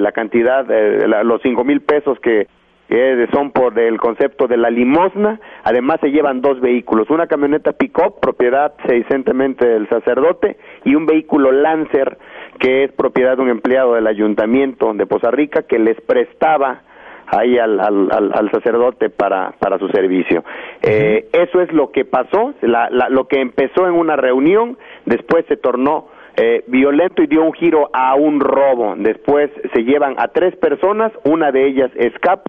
[0.01, 2.49] la cantidad, de los cinco mil pesos que
[2.89, 5.41] que son por el concepto de la limosna.
[5.65, 11.53] Además se llevan dos vehículos, una camioneta pick-up, propiedad seiscentemente del sacerdote, y un vehículo
[11.53, 12.19] Lancer,
[12.59, 16.83] que es propiedad de un empleado del ayuntamiento de Poza Rica, que les prestaba
[17.27, 20.45] ahí al, al, sacerdote para, para su servicio.
[20.83, 25.59] eh, eso es lo que pasó, la, lo que empezó en una reunión, después se
[25.59, 28.95] tornó eh, violento y dio un giro a un robo.
[28.97, 32.45] Después se llevan a tres personas, una de ellas escapa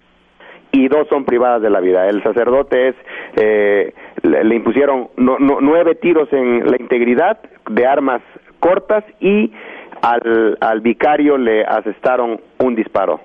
[0.72, 2.08] y dos son privadas de la vida.
[2.08, 2.96] El sacerdote es,
[3.36, 8.22] eh, le, impusieron nueve tiros en la integridad de armas
[8.60, 9.52] cortas y
[10.02, 13.22] al, al vicario le asestaron un disparo.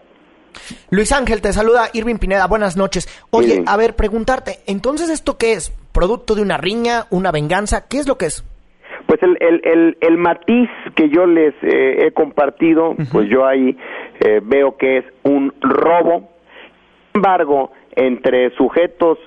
[0.90, 3.08] Luis Ángel, te saluda Irving Pineda, buenas noches.
[3.30, 5.70] Oye, a ver, preguntarte, entonces esto qué es?
[5.92, 7.86] ¿Producto de una riña, una venganza?
[7.88, 8.44] ¿Qué es lo que es?
[9.06, 13.76] Pues el, el, el, el matiz que yo les eh, he compartido, pues yo ahí
[14.20, 16.30] eh, veo que es un robo
[17.14, 19.18] embargo, entre sujetos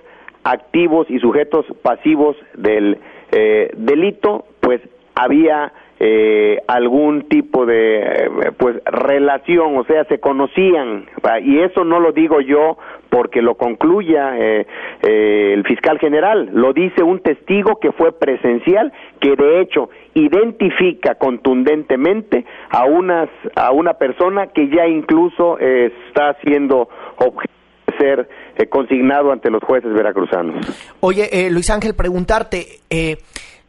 [0.43, 2.97] activos y sujetos pasivos del
[3.31, 4.81] eh, delito, pues
[5.15, 11.07] había eh, algún tipo de eh, pues relación, o sea, se conocían.
[11.41, 12.77] Y eso no lo digo yo
[13.09, 14.67] porque lo concluya eh,
[15.01, 22.45] el fiscal general, lo dice un testigo que fue presencial, que de hecho identifica contundentemente
[22.69, 27.56] a unas a una persona que ya incluso está siendo objeto
[27.97, 30.65] ser eh, consignado ante los jueces veracruzanos.
[30.99, 33.17] Oye, eh, Luis Ángel, preguntarte, eh,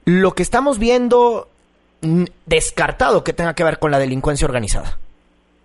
[0.04, 1.48] lo que estamos viendo
[2.46, 4.98] descartado que tenga que ver con la delincuencia organizada.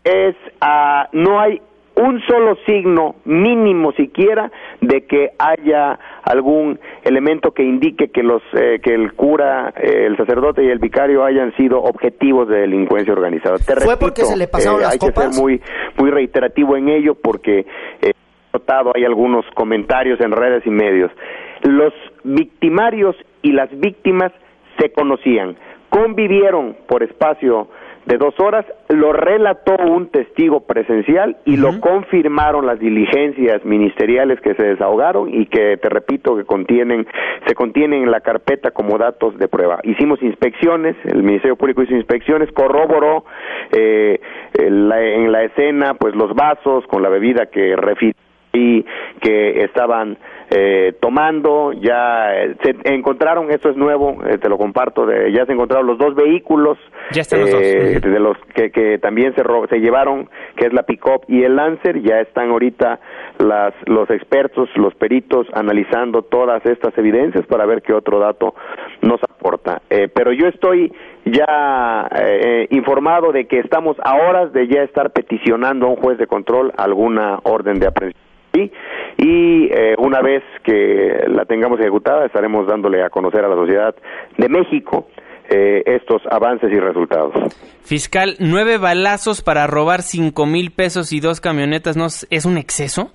[0.04, 1.62] Es, uh, no hay
[1.96, 8.80] un solo signo mínimo siquiera de que haya algún elemento que indique que los eh,
[8.82, 13.58] que el cura, eh, el sacerdote y el vicario hayan sido objetivos de delincuencia organizada.
[13.60, 15.62] ¿Fue porque se le pasaron las hay que ser muy
[15.98, 17.66] muy reiterativo en ello porque
[18.54, 21.12] notado, hay algunos comentarios en redes y medios.
[21.64, 24.32] Los victimarios y las víctimas
[24.78, 25.56] se conocían,
[25.90, 27.68] convivieron por espacio
[28.06, 34.56] de dos horas, lo relató un testigo presencial y lo confirmaron las diligencias ministeriales que
[34.56, 37.08] se desahogaron y que, te repito, que contienen,
[37.48, 39.80] se contienen en la carpeta como datos de prueba.
[39.84, 43.24] Hicimos inspecciones, el Ministerio Público hizo inspecciones, corroboró
[43.72, 44.20] eh,
[44.56, 48.23] en, la, en la escena pues los vasos con la bebida que refirió
[48.54, 48.86] y
[49.20, 50.18] que estaban
[50.56, 55.48] eh, tomando, ya eh, se encontraron, esto es nuevo, eh, te lo comparto, de, ya
[55.48, 56.78] se encontraron los dos vehículos
[57.12, 62.04] de los que, que también se, se llevaron, que es la pick-up y el Lancer,
[62.04, 63.00] ya están ahorita
[63.40, 68.54] las, los expertos, los peritos analizando todas estas evidencias para ver qué otro dato
[69.02, 69.82] nos aporta.
[70.14, 70.94] pero yo estoy
[71.26, 72.08] ya
[72.70, 76.72] informado de que estamos a horas de ya estar peticionando a un juez de control
[76.78, 83.10] alguna orden de aprehensión y eh, una vez que la tengamos ejecutada estaremos dándole a
[83.10, 83.96] conocer a la sociedad
[84.38, 85.08] de México
[85.50, 87.34] eh, estos avances y resultados.
[87.82, 93.12] Fiscal, nueve balazos para robar cinco mil pesos y dos camionetas, ¿no es un exceso?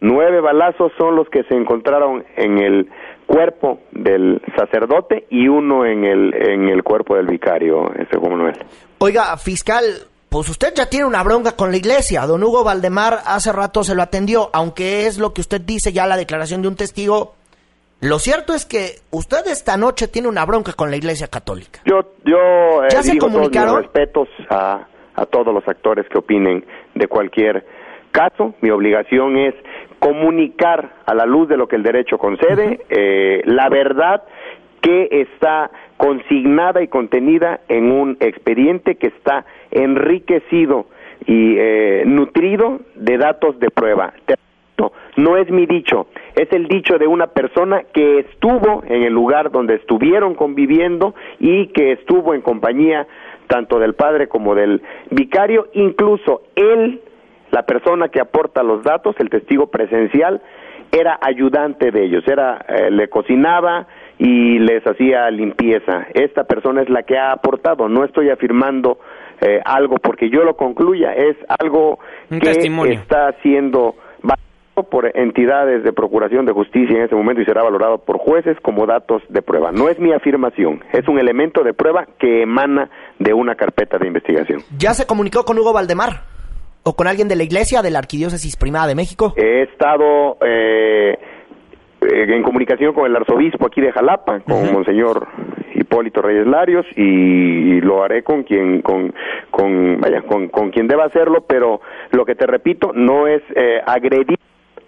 [0.00, 2.88] Nueve balazos son los que se encontraron en el
[3.26, 8.56] cuerpo del sacerdote y uno en el en el cuerpo del vicario, ese Manuel.
[8.98, 9.84] Oiga, fiscal,
[10.36, 12.26] pues usted ya tiene una bronca con la iglesia.
[12.26, 16.06] Don Hugo Valdemar hace rato se lo atendió, aunque es lo que usted dice ya
[16.06, 17.32] la declaración de un testigo.
[18.02, 21.80] Lo cierto es que usted esta noche tiene una bronca con la iglesia católica.
[21.86, 23.82] Yo, yo eh, ¿Ya se digo todos mis comunicaron?
[23.82, 27.64] respetos a, a todos los actores que opinen de cualquier
[28.12, 28.54] caso.
[28.60, 29.54] Mi obligación es
[30.00, 34.22] comunicar a la luz de lo que el derecho concede eh, la verdad
[34.86, 40.86] que está consignada y contenida en un expediente que está enriquecido
[41.26, 44.14] y eh, nutrido de datos de prueba.
[45.16, 46.06] No es mi dicho,
[46.36, 51.68] es el dicho de una persona que estuvo en el lugar donde estuvieron conviviendo y
[51.68, 53.08] que estuvo en compañía
[53.48, 57.00] tanto del padre como del vicario, incluso él,
[57.50, 60.42] la persona que aporta los datos, el testigo presencial,
[60.92, 63.86] era ayudante de ellos, era eh, le cocinaba
[64.18, 66.06] y les hacía limpieza.
[66.14, 68.98] Esta persona es la que ha aportado, no estoy afirmando
[69.40, 71.98] eh, algo porque yo lo concluya, es algo
[72.30, 72.94] Un que testimonio.
[72.94, 77.98] está siendo valorado por entidades de procuración de justicia en ese momento y será valorado
[77.98, 79.72] por jueces como datos de prueba.
[79.72, 82.88] No es mi afirmación, es un elemento de prueba que emana
[83.18, 84.60] de una carpeta de investigación.
[84.78, 86.22] ¿Ya se comunicó con Hugo Valdemar?
[86.88, 89.34] ¿O con alguien de la iglesia de la Arquidiócesis Primada de México?
[89.36, 91.18] He estado eh, eh,
[92.12, 95.26] en comunicación con el arzobispo aquí de Jalapa, con Monseñor
[95.74, 99.12] Hipólito Reyes Larios, y lo haré con quien, con,
[99.50, 101.80] con, vaya, con, con quien deba hacerlo, pero
[102.12, 104.38] lo que te repito no es eh, agredir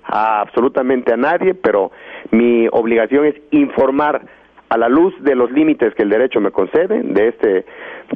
[0.05, 1.91] a absolutamente a nadie, pero
[2.31, 4.23] mi obligación es informar
[4.69, 7.65] a la luz de los límites que el derecho me concede de este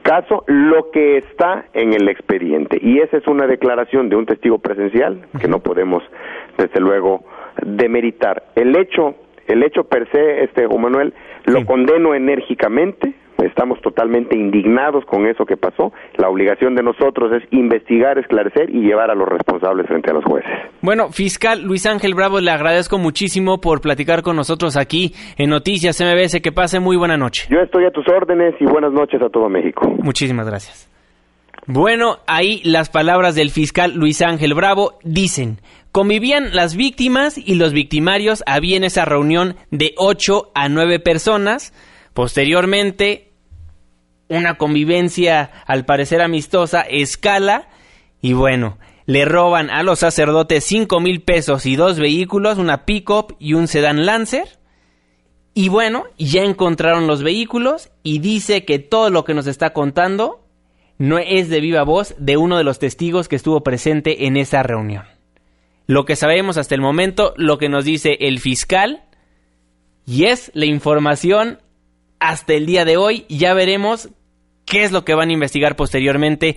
[0.02, 2.78] caso lo que está en el expediente.
[2.80, 6.02] Y esa es una declaración de un testigo presencial que no podemos
[6.58, 7.24] desde luego
[7.64, 8.44] demeritar.
[8.54, 9.14] El hecho
[9.46, 11.14] el hecho per se este Juan Manuel
[11.46, 17.42] lo condeno enérgicamente estamos totalmente indignados con eso que pasó la obligación de nosotros es
[17.50, 22.14] investigar esclarecer y llevar a los responsables frente a los jueces Bueno, fiscal Luis Ángel
[22.14, 26.40] Bravo, le agradezco muchísimo por platicar con nosotros aquí en Noticias MBS.
[26.40, 27.46] Que pase muy buena noche.
[27.50, 30.88] yo estoy a tus órdenes y buenas noches a todo México Muchísimas gracias.
[31.66, 35.58] Bueno, ahí las palabras del fiscal Luis Ángel Bravo dicen,
[35.92, 41.72] convivían las víctimas y los victimarios, había en esa reunión de 8 a 9 personas,
[42.14, 43.31] posteriormente
[44.32, 47.68] una convivencia al parecer amistosa escala
[48.20, 53.36] y bueno, le roban a los sacerdotes 5 mil pesos y dos vehículos, una pick-up
[53.38, 54.58] y un sedán Lancer.
[55.54, 60.46] Y bueno, ya encontraron los vehículos y dice que todo lo que nos está contando
[60.98, 64.62] no es de viva voz de uno de los testigos que estuvo presente en esa
[64.62, 65.04] reunión.
[65.86, 69.02] Lo que sabemos hasta el momento, lo que nos dice el fiscal,
[70.06, 71.58] y es la información
[72.20, 73.26] hasta el día de hoy.
[73.28, 74.10] Ya veremos
[74.64, 76.56] qué es lo que van a investigar posteriormente.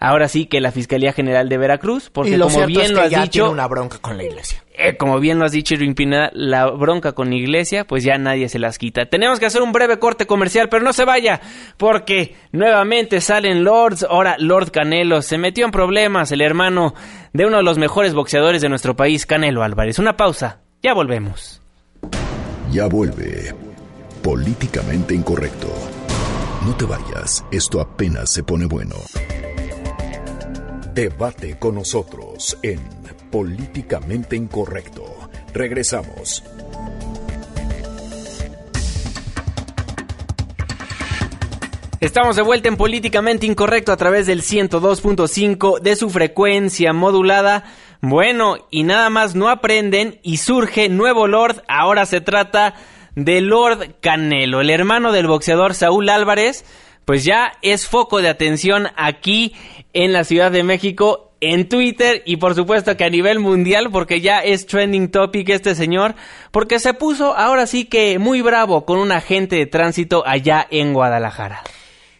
[0.00, 3.00] Ahora sí que la Fiscalía General de Veracruz, porque y lo como bien es lo
[3.02, 4.62] has ya dicho, tiene una bronca con la iglesia.
[4.74, 8.16] eh, como bien lo has dicho, Irving Pineda, la bronca con la iglesia, pues ya
[8.16, 9.06] nadie se las quita.
[9.06, 11.40] Tenemos que hacer un breve corte comercial, pero no se vaya,
[11.78, 14.06] porque nuevamente salen Lords.
[14.08, 16.94] Ahora Lord Canelo se metió en problemas, el hermano
[17.32, 19.98] de uno de los mejores boxeadores de nuestro país, Canelo Álvarez.
[19.98, 21.60] Una pausa, ya volvemos.
[22.70, 23.52] Ya vuelve.
[24.22, 25.66] Políticamente incorrecto.
[26.68, 28.94] No te vayas, esto apenas se pone bueno.
[30.92, 32.78] Debate con nosotros en
[33.30, 35.02] Políticamente Incorrecto.
[35.54, 36.44] Regresamos.
[42.00, 47.64] Estamos de vuelta en Políticamente Incorrecto a través del 102.5 de su frecuencia modulada.
[48.02, 51.62] Bueno, y nada más no aprenden y surge nuevo Lord.
[51.66, 52.74] Ahora se trata
[53.24, 56.64] de Lord Canelo, el hermano del boxeador Saúl Álvarez.
[57.04, 59.54] Pues ya es foco de atención aquí
[59.94, 64.20] en la Ciudad de México, en Twitter y por supuesto que a nivel mundial porque
[64.20, 66.16] ya es trending topic este señor
[66.50, 70.92] porque se puso ahora sí que muy bravo con un agente de tránsito allá en
[70.92, 71.62] Guadalajara.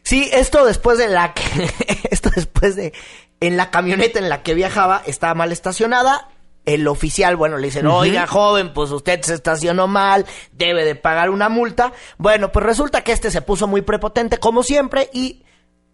[0.03, 1.43] Sí, esto después de la que,
[2.11, 2.93] esto después de
[3.41, 6.29] en la camioneta en la que viajaba estaba mal estacionada.
[6.65, 11.31] El oficial, bueno, le dicen, oiga, joven, pues usted se estacionó mal, debe de pagar
[11.31, 11.93] una multa.
[12.19, 15.45] Bueno, pues resulta que este se puso muy prepotente, como siempre, y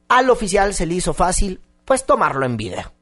[0.09, 2.93] al oficial se le hizo fácil, pues, tomarlo en video.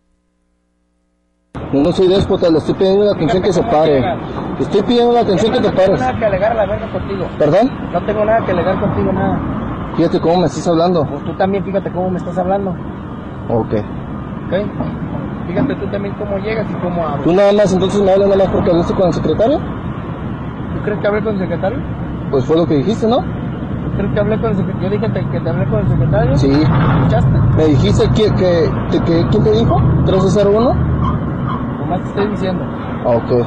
[1.73, 4.01] Yo no soy déspota, le estoy pidiendo la atención que se pare.
[4.01, 5.89] Le estoy pidiendo la atención que te pares.
[5.91, 7.29] No tengo nada que alegar la verga contigo.
[7.39, 7.93] ¿Perdón?
[7.93, 9.95] No tengo nada que alegar contigo, nada.
[9.97, 11.07] Fíjate cómo me estás hablando.
[11.07, 12.71] Pues tú también fíjate cómo me estás hablando,
[13.49, 13.73] Ok.
[14.47, 14.55] ¿ok?
[15.47, 17.22] Fíjate tú también cómo llegas y cómo hablas.
[17.24, 19.59] ¿Tú nada más entonces me hablas nada más porque hablaste con el secretario?
[19.59, 21.78] ¿Tú crees que hablé con el secretario?
[22.30, 23.18] Pues fue lo que dijiste, ¿no?
[23.97, 24.88] Creo que hablé con el secretario.
[24.88, 26.36] Yo dije que te hablé con el secretario.
[26.36, 26.51] Sí.
[26.51, 27.38] ¿Escuchaste?
[27.57, 29.76] ¿Me dijiste que, que, que, que- quién te dijo?
[30.07, 30.74] ¿1301?
[31.80, 32.64] Nomás te estoy diciendo.
[33.05, 33.47] Ok,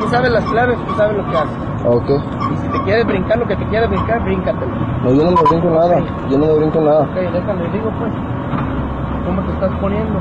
[0.00, 1.58] Tú sabes las claves, tú sabes lo que haces.
[1.86, 2.10] ok.
[2.52, 4.72] Y si te quieres brincar lo que te quieres brincar, bríncatelo.
[5.04, 6.00] No, yo no me brinco nada.
[6.28, 7.02] Yo no me brinco nada.
[7.04, 8.12] Ok, déjalo, digo pues.
[9.24, 10.18] ¿Cómo te estás poniendo?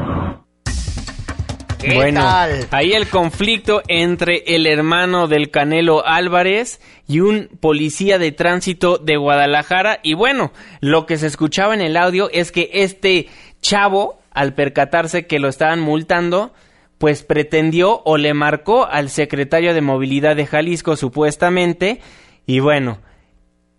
[1.81, 2.67] ¿Qué bueno, tal?
[2.71, 9.17] ahí el conflicto entre el hermano del Canelo Álvarez y un policía de tránsito de
[9.17, 9.99] Guadalajara.
[10.03, 13.29] Y bueno, lo que se escuchaba en el audio es que este
[13.61, 16.53] chavo, al percatarse que lo estaban multando,
[16.99, 21.99] pues pretendió o le marcó al secretario de movilidad de Jalisco supuestamente.
[22.45, 22.99] Y bueno,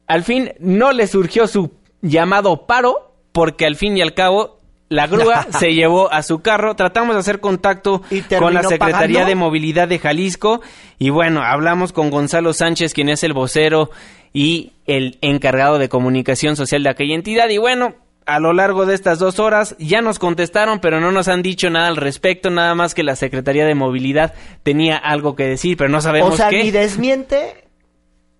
[0.08, 4.61] al fin no le surgió su llamado paro, porque al fin y al cabo
[4.92, 6.76] la grúa se llevó a su carro.
[6.76, 8.02] Tratamos de hacer contacto
[8.38, 9.26] con la Secretaría pagando?
[9.26, 10.60] de Movilidad de Jalisco
[10.98, 13.90] y bueno, hablamos con Gonzalo Sánchez, quien es el vocero
[14.32, 17.94] y el encargado de comunicación social de aquella entidad y bueno,
[18.26, 21.70] a lo largo de estas dos horas ya nos contestaron, pero no nos han dicho
[21.70, 25.90] nada al respecto, nada más que la Secretaría de Movilidad tenía algo que decir, pero
[25.90, 26.62] no sabemos O sea, qué.
[26.62, 27.64] ni desmiente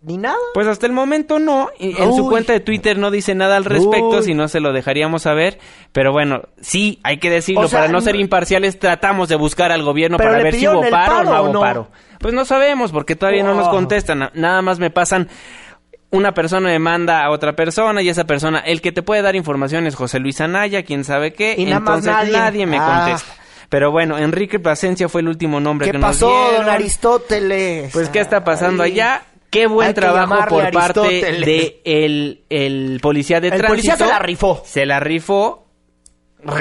[0.05, 0.37] ni nada.
[0.55, 1.71] Pues hasta el momento no.
[1.79, 4.73] Y En su cuenta de Twitter no dice nada al respecto, si no se lo
[4.73, 5.59] dejaríamos saber.
[5.93, 7.63] Pero bueno, sí, hay que decirlo.
[7.63, 10.83] O sea, para no ser imparciales, tratamos de buscar al gobierno para ver si hubo
[10.91, 11.61] paro, o no ¿o hubo no?
[11.61, 11.89] paro.
[12.19, 14.19] Pues no sabemos, porque todavía no nos contestan.
[14.21, 15.29] Na- Nada más me pasan.
[16.11, 19.35] Una persona me manda a otra persona y esa persona, el que te puede dar
[19.35, 21.55] información es José Luis Anaya, quién sabe qué.
[21.57, 22.67] Y nada más entonces nadie.
[22.67, 23.05] me Ah.
[23.07, 23.33] contesta.
[23.71, 26.67] Pero bueno, Enrique Plasencia fue el último nombre ¿Qué que pasó, nos dieron.
[26.67, 27.91] don Aristóteles?
[27.95, 28.93] Pues, ¿qué está pasando Ay.
[28.93, 29.23] allá?
[29.53, 33.69] Qué buen Hay trabajo por parte de el, el policía de El tránsito.
[33.69, 34.63] policía se la rifó.
[34.65, 35.67] Se la rifó,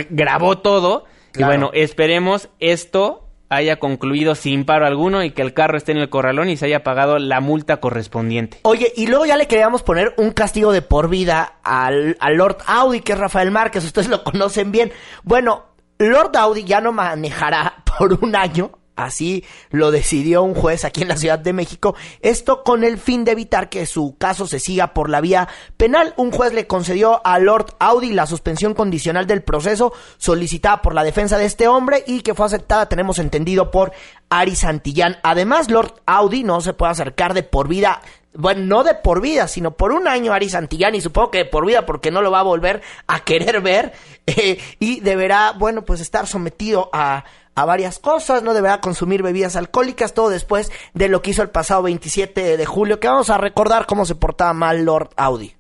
[0.10, 1.06] grabó todo.
[1.34, 6.00] Y bueno, esperemos esto haya concluido sin paro alguno y que el carro esté en
[6.00, 8.60] el corralón y se haya pagado la multa correspondiente.
[8.64, 12.58] Oye, y luego ya le queríamos poner un castigo de por vida al, al Lord
[12.66, 14.92] Audi, que es Rafael Márquez, ustedes lo conocen bien.
[15.24, 15.66] Bueno,
[15.98, 21.08] Lord Audi ya no manejará por un año, así lo decidió un juez aquí en
[21.08, 24.94] la Ciudad de México, esto con el fin de evitar que su caso se siga
[24.94, 26.14] por la vía penal.
[26.18, 31.04] Un juez le concedió a Lord Audi la suspensión condicional del proceso solicitada por la
[31.04, 33.92] defensa de este hombre y que fue aceptada, tenemos entendido, por
[34.30, 35.18] Ari Santillán.
[35.24, 38.02] Además, Lord Audi no se puede acercar de por vida
[38.34, 41.46] bueno, no de por vida, sino por un año Ari Santillán y supongo que de
[41.46, 43.94] por vida porque no lo va a volver a querer ver
[44.26, 47.26] eh, y deberá, bueno, pues estar sometido a,
[47.56, 51.50] a varias cosas, no deberá consumir bebidas alcohólicas, todo después de lo que hizo el
[51.50, 55.56] pasado 27 de julio, que vamos a recordar cómo se portaba mal Lord Audi.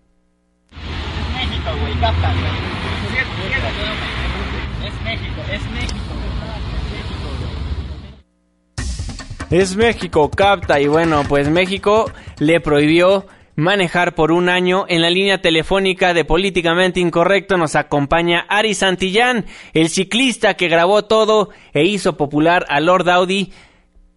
[0.71, 2.71] México, güey, capta, güey.
[4.87, 6.01] Es México, es México.
[9.51, 10.79] Es México, capta.
[10.79, 13.25] Y bueno, pues México le prohibió
[13.61, 14.85] manejar por un año.
[14.89, 21.03] En la línea telefónica de Políticamente Incorrecto nos acompaña Ari Santillán, el ciclista que grabó
[21.03, 23.53] todo e hizo popular a Lord Audi.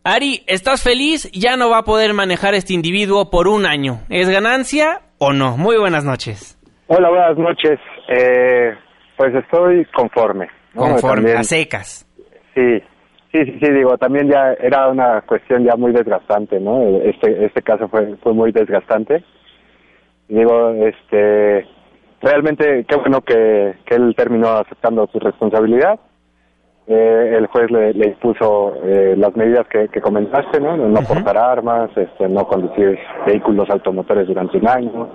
[0.02, 1.30] Ari, ¿estás feliz?
[1.32, 4.00] Ya no va a poder manejar este individuo por un año.
[4.08, 5.56] ¿Es ganancia o no?
[5.56, 6.58] Muy buenas noches.
[6.88, 7.78] Hola, buenas noches.
[8.08, 8.74] Eh,
[9.16, 10.48] pues estoy conforme.
[10.74, 10.82] ¿no?
[10.82, 12.06] Conforme, También- a secas.
[12.54, 12.82] Sí,
[13.34, 16.80] sí, sí, sí, digo, también ya era una cuestión ya muy desgastante, ¿no?
[17.02, 19.24] Este, este caso fue, fue muy desgastante.
[20.28, 21.66] Digo, este,
[22.22, 25.98] realmente qué bueno que, que él terminó aceptando su responsabilidad.
[26.86, 30.76] Eh, el juez le, le impuso eh, las medidas que, que comentaste, ¿no?
[30.76, 35.08] No portar armas, este, no conducir vehículos automotores durante un año,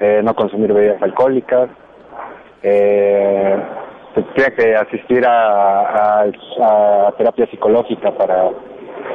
[0.00, 1.68] eh, no consumir bebidas alcohólicas,
[2.62, 3.56] eh,
[4.14, 8.50] se tiene que asistir a, a- a terapia psicológica para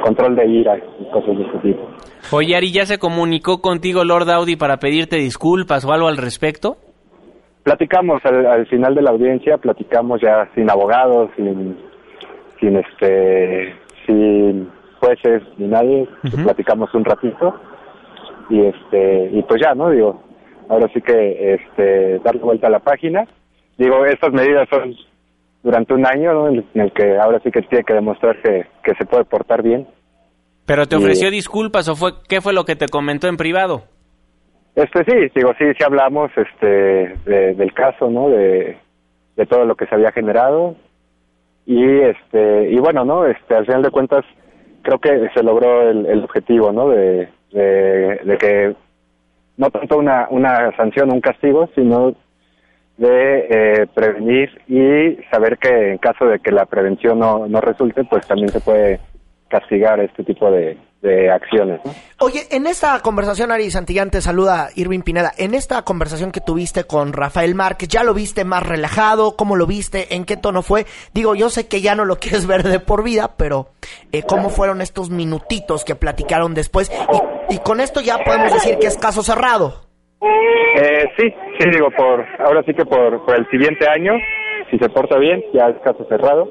[0.04, 1.88] control de ira y cosas de ese tipo.
[2.32, 6.76] Oye, Ari, ¿ya se comunicó contigo Lord Audi para pedirte disculpas o algo al respecto?
[7.62, 11.76] Platicamos al, al final de la audiencia, platicamos ya sin abogados, sin,
[12.58, 13.74] sin este,
[14.06, 16.08] sin jueces ni nadie,
[16.44, 17.54] platicamos un ratito
[18.48, 19.90] y este, y pues ya, ¿no?
[19.90, 20.22] Digo,
[20.68, 23.24] ahora sí que este, darle vuelta a la página.
[23.80, 24.94] Digo, estas medidas son
[25.62, 26.48] durante un año, ¿no?
[26.48, 29.86] En el que ahora sí que tiene que demostrar que, que se puede portar bien.
[30.66, 33.84] ¿Pero te Y- ofreció disculpas o fue qué fue lo que te comentó en privado?
[34.74, 36.66] Este sí, digo, sí, sí hablamos este
[37.24, 38.28] de- del caso, ¿no?
[38.28, 38.76] De,
[39.36, 40.76] de todo lo que se había generado
[41.64, 43.24] y este y bueno, ¿no?
[43.24, 44.26] Este al final de cuentas
[44.82, 46.90] creo que se logró el, el objetivo, ¿no?
[46.90, 48.74] De, de, de que
[49.56, 52.14] no tanto una una sanción, un castigo, sino
[53.00, 58.04] de eh, prevenir y saber que en caso de que la prevención no, no resulte,
[58.04, 59.00] pues también se puede
[59.48, 61.80] castigar este tipo de, de acciones.
[61.82, 61.94] ¿no?
[62.18, 65.32] Oye, en esta conversación, Ari Santillán, te saluda Irving Pineda.
[65.38, 69.34] En esta conversación que tuviste con Rafael Márquez, ¿ya lo viste más relajado?
[69.34, 70.14] ¿Cómo lo viste?
[70.14, 70.84] ¿En qué tono fue?
[71.14, 73.70] Digo, yo sé que ya no lo quieres ver de por vida, pero
[74.12, 76.92] eh, ¿cómo fueron estos minutitos que platicaron después?
[77.48, 79.89] Y, y con esto ya podemos decir que es caso cerrado.
[80.22, 84.12] Eh, sí, sí, digo, por ahora sí que por, por el siguiente año,
[84.70, 86.48] si se porta bien, ya es caso cerrado.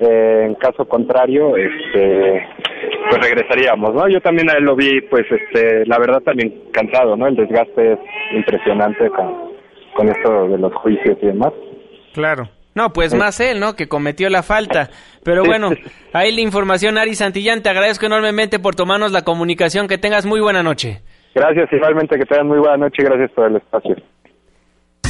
[0.00, 2.46] Eh, en caso contrario, este,
[3.10, 4.08] pues regresaríamos, ¿no?
[4.08, 7.26] Yo también a él lo vi, pues, este, la verdad también cansado, ¿no?
[7.26, 7.98] El desgaste es
[8.32, 9.54] impresionante con,
[9.96, 11.52] con esto de los juicios y demás.
[12.14, 12.48] Claro.
[12.74, 13.74] No, pues más él, ¿no?
[13.74, 14.88] Que cometió la falta.
[15.24, 15.70] Pero bueno,
[16.12, 17.60] ahí la información, Ari Santillán.
[17.60, 19.88] Te agradezco enormemente por tomarnos la comunicación.
[19.88, 21.00] Que tengas muy buena noche.
[21.34, 23.96] Gracias, igualmente que tengan muy buena noche y gracias por el espacio.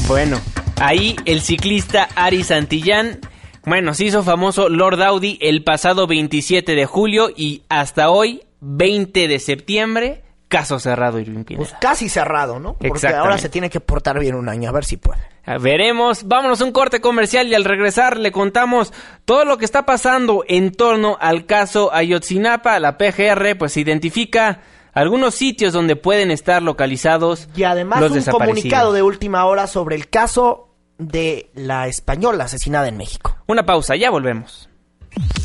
[0.06, 0.38] Bueno,
[0.80, 3.18] ahí el ciclista Ari Santillán,
[3.64, 9.28] bueno, se hizo famoso Lord Audi el pasado 27 de julio y hasta hoy, 20
[9.28, 11.64] de septiembre, caso cerrado Irving Pineda.
[11.64, 12.74] Pues casi cerrado, ¿no?
[12.74, 15.20] Porque ahora se tiene que portar bien un año, a ver si puede.
[15.60, 18.92] Veremos, vámonos a un corte comercial y al regresar le contamos
[19.24, 22.78] todo lo que está pasando en torno al caso Ayotzinapa.
[22.80, 24.60] La PGR pues identifica
[24.98, 29.94] algunos sitios donde pueden estar localizados Y además los un comunicado de última hora sobre
[29.94, 33.36] el caso de la española asesinada en México.
[33.46, 34.68] Una pausa, ya volvemos.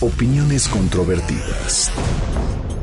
[0.02, 1.92] Opiniones controvertidas.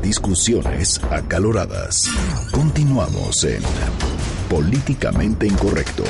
[0.01, 2.09] Discusiones acaloradas.
[2.51, 3.61] Continuamos en
[4.49, 6.03] Políticamente Incorrecto.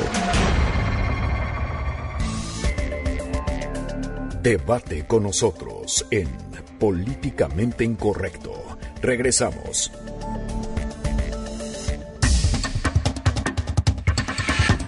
[4.44, 6.30] Debate con nosotros en
[6.80, 8.54] Políticamente Incorrecto.
[9.02, 9.92] Regresamos.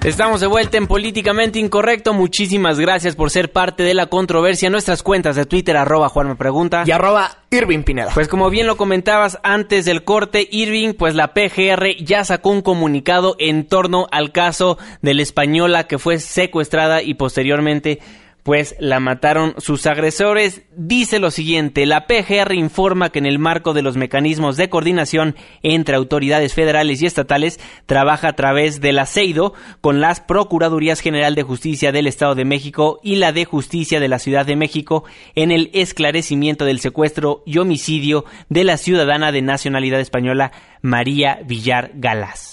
[0.03, 2.13] Estamos de vuelta en Políticamente Incorrecto.
[2.13, 4.69] Muchísimas gracias por ser parte de la controversia.
[4.69, 6.83] Nuestras cuentas de Twitter, arroba Juan me pregunta.
[6.85, 8.11] Y arroba Irving Pineda.
[8.13, 12.61] Pues como bien lo comentabas antes del corte, Irving, pues la PGR ya sacó un
[12.61, 17.99] comunicado en torno al caso de la española que fue secuestrada y posteriormente
[18.43, 20.63] pues la mataron sus agresores.
[20.75, 25.35] Dice lo siguiente, la PGR informa que en el marco de los mecanismos de coordinación
[25.63, 31.43] entre autoridades federales y estatales trabaja a través del ASEIDO con las Procuradurías General de
[31.43, 35.51] Justicia del Estado de México y la de Justicia de la Ciudad de México en
[35.51, 42.52] el esclarecimiento del secuestro y homicidio de la ciudadana de nacionalidad española María Villar Galás.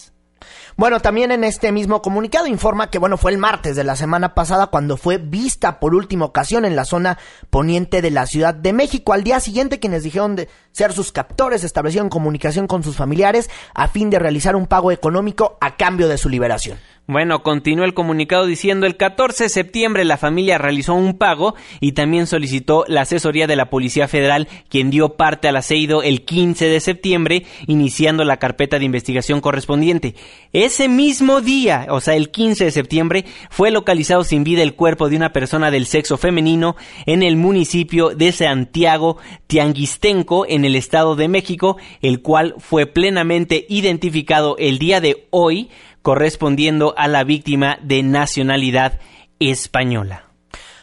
[0.81, 4.35] Bueno, también en este mismo comunicado informa que, bueno, fue el martes de la semana
[4.35, 7.19] pasada cuando fue vista por última ocasión en la zona
[7.51, 9.13] poniente de la Ciudad de México.
[9.13, 13.89] Al día siguiente, quienes dijeron de ser sus captores establecieron comunicación con sus familiares a
[13.89, 16.79] fin de realizar un pago económico a cambio de su liberación.
[17.11, 21.91] Bueno, continúa el comunicado diciendo el 14 de septiembre la familia realizó un pago y
[21.91, 26.67] también solicitó la asesoría de la Policía Federal, quien dio parte al aceido el 15
[26.67, 30.15] de septiembre, iniciando la carpeta de investigación correspondiente.
[30.53, 35.09] Ese mismo día, o sea, el 15 de septiembre, fue localizado sin vida el cuerpo
[35.09, 39.17] de una persona del sexo femenino en el municipio de Santiago
[39.49, 45.71] Tianguistenco, en el Estado de México, el cual fue plenamente identificado el día de hoy
[46.03, 48.99] correspondiendo a la víctima de nacionalidad
[49.39, 50.25] española.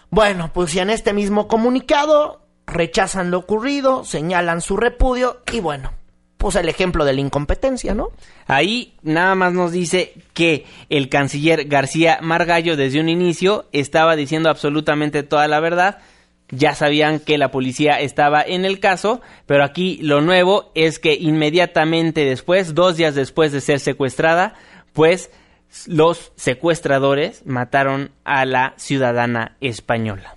[0.09, 5.93] Bueno, pues y en este mismo comunicado rechazan lo ocurrido, señalan su repudio y bueno,
[6.37, 8.11] pues el ejemplo de la incompetencia, ¿no?
[8.45, 14.49] Ahí nada más nos dice que el canciller García Margallo desde un inicio estaba diciendo
[14.49, 15.97] absolutamente toda la verdad.
[16.49, 21.15] Ya sabían que la policía estaba en el caso, pero aquí lo nuevo es que
[21.15, 24.53] inmediatamente después, dos días después de ser secuestrada,
[24.97, 25.29] pues
[25.85, 30.33] los secuestradores mataron a la ciudadana española.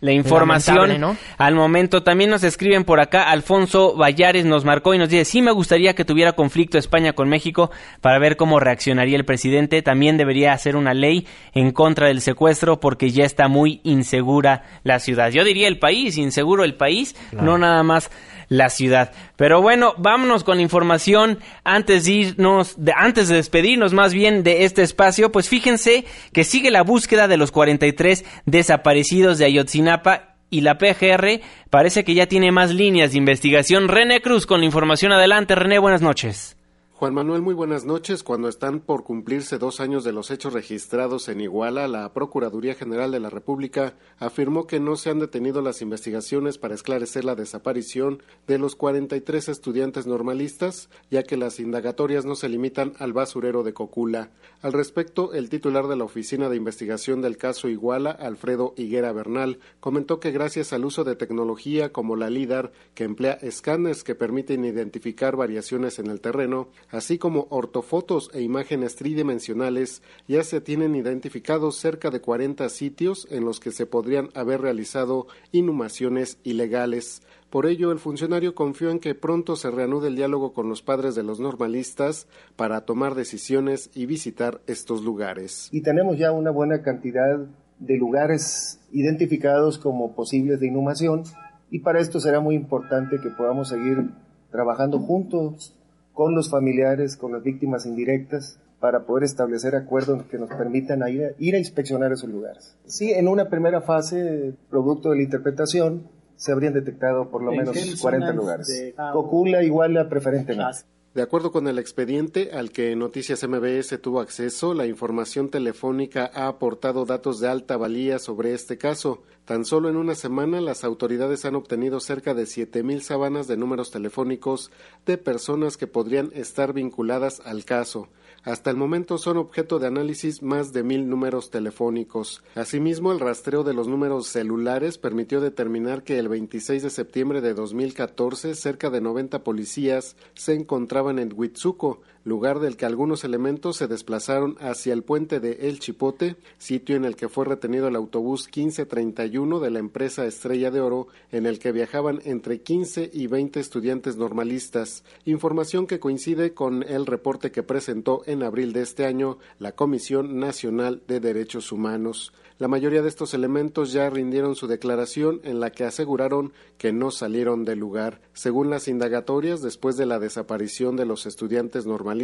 [0.00, 3.30] La información al momento también nos escriben por acá.
[3.30, 7.30] Alfonso Vallares nos marcó y nos dice: Sí, me gustaría que tuviera conflicto España con
[7.30, 7.70] México
[8.02, 9.80] para ver cómo reaccionaría el presidente.
[9.80, 14.98] También debería hacer una ley en contra del secuestro porque ya está muy insegura la
[14.98, 15.30] ciudad.
[15.30, 18.10] Yo diría el país, inseguro el país, no nada más
[18.48, 19.12] la ciudad.
[19.36, 24.64] Pero bueno, vámonos con información antes de irnos, de, antes de despedirnos más bien de
[24.64, 30.60] este espacio, pues fíjense que sigue la búsqueda de los 43 desaparecidos de Ayotzinapa y
[30.60, 31.40] la PGR
[31.70, 33.88] parece que ya tiene más líneas de investigación.
[33.88, 35.54] René Cruz con la información adelante.
[35.54, 36.56] René, buenas noches.
[36.98, 38.22] Juan Manuel, muy buenas noches.
[38.22, 43.10] Cuando están por cumplirse dos años de los hechos registrados en Iguala, la Procuraduría General
[43.10, 48.22] de la República afirmó que no se han detenido las investigaciones para esclarecer la desaparición
[48.46, 53.74] de los 43 estudiantes normalistas, ya que las indagatorias no se limitan al basurero de
[53.74, 54.30] Cocula.
[54.66, 59.60] Al respecto, el titular de la Oficina de Investigación del caso Iguala, Alfredo Higuera Bernal,
[59.78, 64.64] comentó que gracias al uso de tecnología como la LIDAR, que emplea escáneres que permiten
[64.64, 71.76] identificar variaciones en el terreno, así como ortofotos e imágenes tridimensionales, ya se tienen identificados
[71.76, 77.22] cerca de 40 sitios en los que se podrían haber realizado inhumaciones ilegales.
[77.50, 81.14] Por ello, el funcionario confió en que pronto se reanude el diálogo con los padres
[81.14, 82.26] de los normalistas
[82.56, 85.68] para tomar decisiones y visitar estos lugares.
[85.72, 87.38] Y tenemos ya una buena cantidad
[87.78, 91.24] de lugares identificados como posibles de inhumación
[91.70, 94.10] y para esto será muy importante que podamos seguir
[94.50, 95.76] trabajando juntos
[96.12, 101.02] con los familiares, con las víctimas indirectas, para poder establecer acuerdos que nos permitan
[101.38, 102.76] ir a, inspeccionar esos lugares.
[102.86, 107.76] Sí, en una primera fase, producto de la interpretación, se habrían detectado por lo menos
[108.00, 108.94] 40 lugares.
[109.12, 110.84] Cocula igual a preferentemente.
[111.16, 116.46] De acuerdo con el expediente al que Noticias MBS tuvo acceso, la información telefónica ha
[116.46, 119.22] aportado datos de alta valía sobre este caso.
[119.46, 123.92] Tan solo en una semana las autoridades han obtenido cerca de 7.000 sábanas de números
[123.92, 124.72] telefónicos
[125.06, 128.08] de personas que podrían estar vinculadas al caso.
[128.42, 132.44] Hasta el momento son objeto de análisis más de mil números telefónicos.
[132.54, 137.54] Asimismo, el rastreo de los números celulares permitió determinar que el 26 de septiembre de
[137.54, 143.86] 2014 cerca de 90 policías se encontraban en Huitzuco, lugar del que algunos elementos se
[143.86, 148.46] desplazaron hacia el puente de El Chipote, sitio en el que fue retenido el autobús
[148.46, 153.60] 1531 de la empresa Estrella de Oro, en el que viajaban entre 15 y 20
[153.60, 159.38] estudiantes normalistas, información que coincide con el reporte que presentó en abril de este año
[159.60, 162.32] la Comisión Nacional de Derechos Humanos.
[162.58, 167.10] La mayoría de estos elementos ya rindieron su declaración en la que aseguraron que no
[167.10, 168.22] salieron del lugar.
[168.32, 172.15] Según las indagatorias, después de la desaparición de los estudiantes normalistas,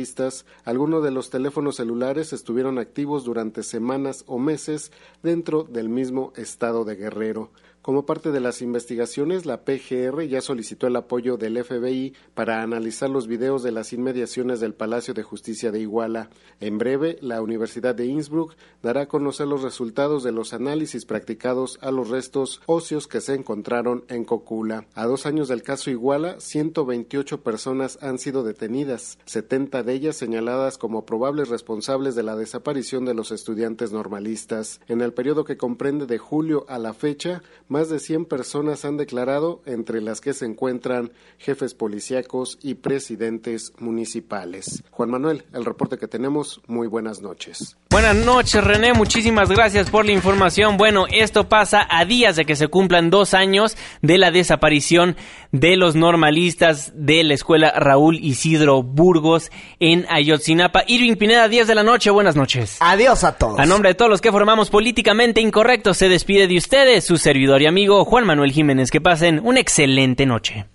[0.65, 6.85] algunos de los teléfonos celulares estuvieron activos durante semanas o meses dentro del mismo estado
[6.85, 7.51] de Guerrero.
[7.83, 13.11] Como parte de las investigaciones, la PGR ya solicitó el apoyo del FBI para analizar
[13.11, 16.31] los videos de las inmediaciones del Palacio de Justicia de Iguala.
[16.61, 18.55] En breve, la Universidad de Innsbruck
[18.85, 23.35] dará a conocer los resultados de los análisis practicados a los restos óseos que se
[23.35, 24.87] encontraron en Cocula.
[24.95, 30.79] A dos años del caso Iguala, 128 personas han sido detenidas, 70 de ellas señaladas
[30.79, 34.81] como probables responsables de la desaparición de los estudiantes normalistas.
[34.87, 38.99] En el periodo que comprende de julio a la fecha, más de 100 personas han
[38.99, 44.85] declarado, entre las que se encuentran jefes policíacos y presidentes municipales.
[44.91, 47.79] Juan Manuel, el reporte que tenemos, muy buenas noches.
[47.91, 50.77] Buenas noches, René, muchísimas gracias por la información.
[50.77, 55.17] Bueno, esto pasa a días de que se cumplan dos años de la desaparición
[55.51, 59.51] de los normalistas de la escuela Raúl Isidro Burgos
[59.81, 60.85] en Ayotzinapa.
[60.87, 62.77] Irving Pineda, 10 de la noche, buenas noches.
[62.81, 63.59] Adiós a todos.
[63.59, 67.62] A nombre de todos los que formamos Políticamente Incorrecto, se despide de ustedes su servidor
[67.63, 68.91] y amigo Juan Manuel Jiménez.
[68.91, 70.67] Que pasen una excelente noche.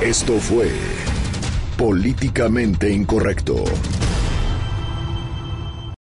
[0.00, 0.70] Esto fue
[1.76, 3.64] Políticamente Incorrecto.